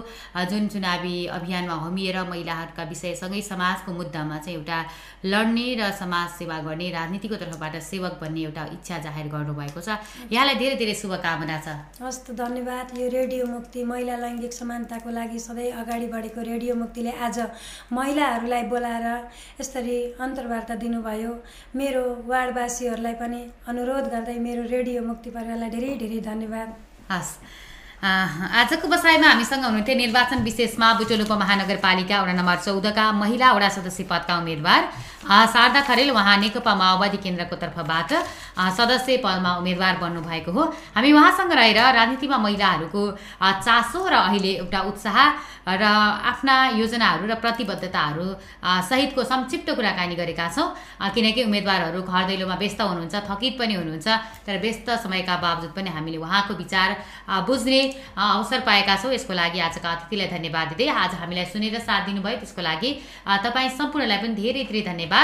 जुन 0.50 0.68
चुनावी 0.68 1.26
अभियानमा 1.28 1.74
होमिएर 1.84 2.18
महिलाहरूका 2.30 2.82
विषयसँगै 2.84 3.42
समाजको 3.42 3.92
मुद्दामा 3.92 4.38
चाहिँ 4.38 4.58
एउटा 4.58 4.78
लड्ने 5.24 5.68
र 5.76 5.90
समाज 5.92 6.28
सेवा 6.38 6.58
गर्ने 6.64 6.90
राजनीतिको 6.90 7.36
तर्फबाट 7.36 7.76
सेवक 7.82 8.18
बन्ने 8.20 8.40
एउटा 8.40 8.64
इच्छा 8.72 8.98
जाहेर 9.04 9.26
गर्नुभएको 9.28 9.80
छ। 9.80 10.00
यहाँलाई 10.32 10.54
धेरै 10.56 10.76
धेरै 10.76 10.94
शुभकामना 10.96 11.56
छ। 11.60 11.68
हस् 12.00 12.24
त 12.24 12.34
धन्यवाद। 12.34 12.98
यो 12.98 13.06
रेडियो 13.10 13.46
मुक्ति 13.46 13.84
महिला 13.84 14.16
लैङ्गिक 14.16 14.52
समानताको 14.52 15.10
लागि 15.10 15.24
सधैँ 15.38 15.70
अगाडि 15.82 16.06
बढेको 16.06 16.40
रेडियो 16.42 16.74
मुक्तिले 16.74 17.12
आज 17.26 17.38
महिलाहरूलाई 17.92 18.62
बोलाएर 18.70 19.06
यसरी 19.60 19.98
अन्तर्वार्ता 20.20 20.74
दिनुभयो। 20.78 21.32
मेरो 21.76 22.04
वार्डवासीहरूलाई 22.26 23.14
पनि 23.20 23.40
अनुरोध 23.68 24.06
गर्दै 24.14 24.38
मेरो 24.38 24.62
रेडियो 24.70 25.02
मुक्ति 25.02 25.30
परिवारलाई 25.30 25.70
धेरै 25.70 25.94
धेरै 25.98 26.20
धन्यवाद। 26.22 26.68
हस्। 27.10 27.32
आजको 28.04 28.86
बसाइमा 28.88 29.28
हामीसँग 29.28 29.64
हुनुहुन्थ्यो 29.64 29.94
निर्वाचन 29.96 30.38
विशेषमा 30.44 30.88
बुटोल 30.94 31.20
उपमहानगरपालिका 31.22 32.16
वडा 32.22 32.32
नम्बर 32.32 32.56
चौधका 32.66 33.04
महिला 33.12 33.52
वडा 33.52 33.68
सदस्य 33.76 34.04
पदका 34.04 34.34
उम्मेद्वार 34.38 34.82
शारदा 35.26 35.80
खरेल 35.82 36.10
उहाँ 36.10 36.36
नेकपा 36.38 36.72
माओवादी 36.74 37.18
केन्द्रको 37.18 37.56
तर्फबाट 37.56 38.10
सदस्य 38.78 39.16
पदमा 39.24 39.50
उम्मेद्वार 39.58 39.94
बन्नुभएको 39.98 40.50
हो। 40.52 40.62
हामी 40.94 41.12
उहाँसँग 41.12 41.52
रहेर 41.52 41.78
राजनीतिमा 41.98 42.38
महिलाहरूको 42.38 43.02
चासो 43.42 44.00
र 44.06 44.14
अहिले 44.22 44.52
एउटा 44.62 44.80
उत्साह 44.90 45.18
र 45.66 45.82
आफ्ना 45.82 46.78
योजनाहरू 46.78 47.26
र 47.26 47.34
प्रतिबद्धताहरू 47.42 48.26
सहितको 48.86 49.22
संक्षिप्त 49.26 49.68
कुराकानी 49.74 50.14
गरेका 50.14 50.46
छौँ। 50.54 50.66
किनकि 51.10 51.42
उम्मेद्वारहरू 51.42 52.00
घर 52.06 52.22
दैलोमा 52.30 52.54
व्यस्त 52.54 52.80
हुनुहुन्छ 52.80 53.14
थकित 53.26 53.58
पनि 53.58 53.74
हुनुहुन्छ 53.74 54.08
तर 54.46 54.56
व्यस्त 54.62 54.88
समयका 55.02 55.36
बावजुद 55.42 55.72
पनि 55.74 55.90
हामीले 55.90 56.18
उहाँको 56.22 56.54
विचार 56.54 56.88
बुझ्ने 57.50 57.80
अवसर 58.14 58.60
पाएका 58.62 58.94
छौँ। 59.02 59.12
यसको 59.12 59.32
लागि 59.34 59.58
आजका 59.58 59.90
अतिथिलाई 59.90 60.28
धन्यवाद 60.30 60.66
दिँदै 60.70 60.86
आज 60.86 61.12
हामीलाई 61.18 61.46
सुनेर 61.50 61.78
साथ 61.82 62.14
दिनुभयो। 62.14 62.38
त्यसको 62.46 62.62
लागि 62.62 62.90
तपाईँ 63.42 63.70
सम्पूर्णलाई 63.74 64.18
पनि 64.22 64.34
धेरै 64.38 64.62
धेरै 64.70 64.82
धन्यवाद। 64.86 65.14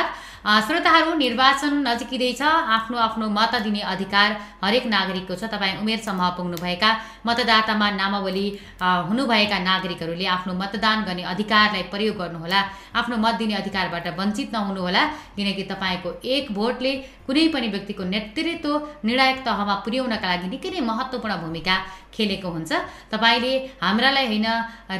अ, 0.43 0.61
श्रोताहरू 0.67 1.15
निर्वाचन 1.15 1.75
नजिकिँदैछ 1.87 2.43
आफ्नो 2.43 2.97
आफ्नो 2.99 3.27
मत 3.31 3.53
दिने 3.63 3.81
अधिकार 3.81 4.29
हरेक 4.65 4.87
नागरिकको 4.87 5.35
छ। 5.35 5.47
तपाईँ 5.47 5.79
उमेर 5.79 5.99
समूह 6.03 6.29
पुग्नुभएका 6.35 6.91
मतदातामा 7.27 7.89
नामावली 8.01 8.47
हुनुभएका 8.83 9.59
नागरिकहरूले 9.59 10.27
आफ्नो 10.27 10.53
मतदान 10.55 10.99
गर्ने 11.07 11.23
अधिकारलाई 11.23 11.83
प्रयोग 11.93 12.17
गर्नुहोला। 12.19 12.61
आफ्नो 12.99 13.17
मत 13.25 13.35
दिने 13.39 13.55
अधिकारबाट 13.55 14.07
वञ्चित 14.19 14.49
नहुनुहोला। 14.53 15.03
किनकि 15.37 15.63
तपाईँको 15.63 16.11
एक 16.27 16.45
भोटले 16.51 16.93
कुनै 17.27 17.47
पनि 17.55 17.69
व्यक्तिको 17.75 18.03
नेतृत्व 18.05 18.73
निर्णायक 19.07 19.39
तहमा 19.47 19.75
पुर्याउनका 19.87 20.27
लागि 20.27 20.49
निकै 20.51 20.71
नै 20.75 20.81
महत्त्वपूर्ण 20.91 21.35
भूमिका 21.43 21.77
खेलेको 22.15 22.49
हुन्छ। 22.51 22.73
तपाईँले 23.15 23.53
हाम्रालाई 23.83 24.27
होइन 24.27 24.49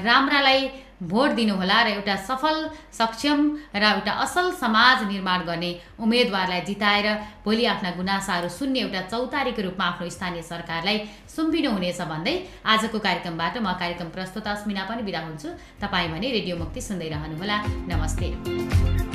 राम्रालाई 0.07 0.61
भोट 1.03 1.31
दिनुहोला 1.35 1.79
र 1.83 1.89
एउटा 1.99 2.17
सफल 2.29 2.57
सक्षम 2.99 3.41
र 3.75 3.83
एउटा 3.83 4.13
असल 4.25 4.51
समाज 4.61 5.03
निर्माण 5.11 5.41
गर्ने 5.51 5.71
उम्मेदवारलाई 5.99 6.61
जिताएर 6.71 7.07
भोलि 7.45 7.65
आफ्ना 7.75 7.91
गुनासाहरू 7.99 8.49
सुन्ने 8.49 8.81
एउटा 8.81 9.01
चौतारीको 9.11 9.63
रूपमा 9.63 9.85
आफ्नो 9.85 10.09
स्थानीय 10.17 10.43
सरकारलाई 10.43 10.99
सुम्पिनु 11.35 11.71
हुनेछ 11.77 12.01
भन्दै 12.13 12.35
आजको 12.65 12.99
कार्यक्रमबाट 13.07 13.55
म 13.59 13.73
कार्यक्रम 13.83 14.09
प्रस्तुता 14.15 14.51
अस्मिना 14.57 14.83
पनि 14.91 15.03
बिदा 15.03 15.21
हुन्छु। 15.27 15.49
तपाईँ 15.83 16.11
भने 16.15 16.29
रेडियो 16.39 16.57
मुक्ति 16.63 16.81
सुन्दै 16.81 17.09
रहनुहोला। 17.15 17.57
नमस्ते। 17.91 19.12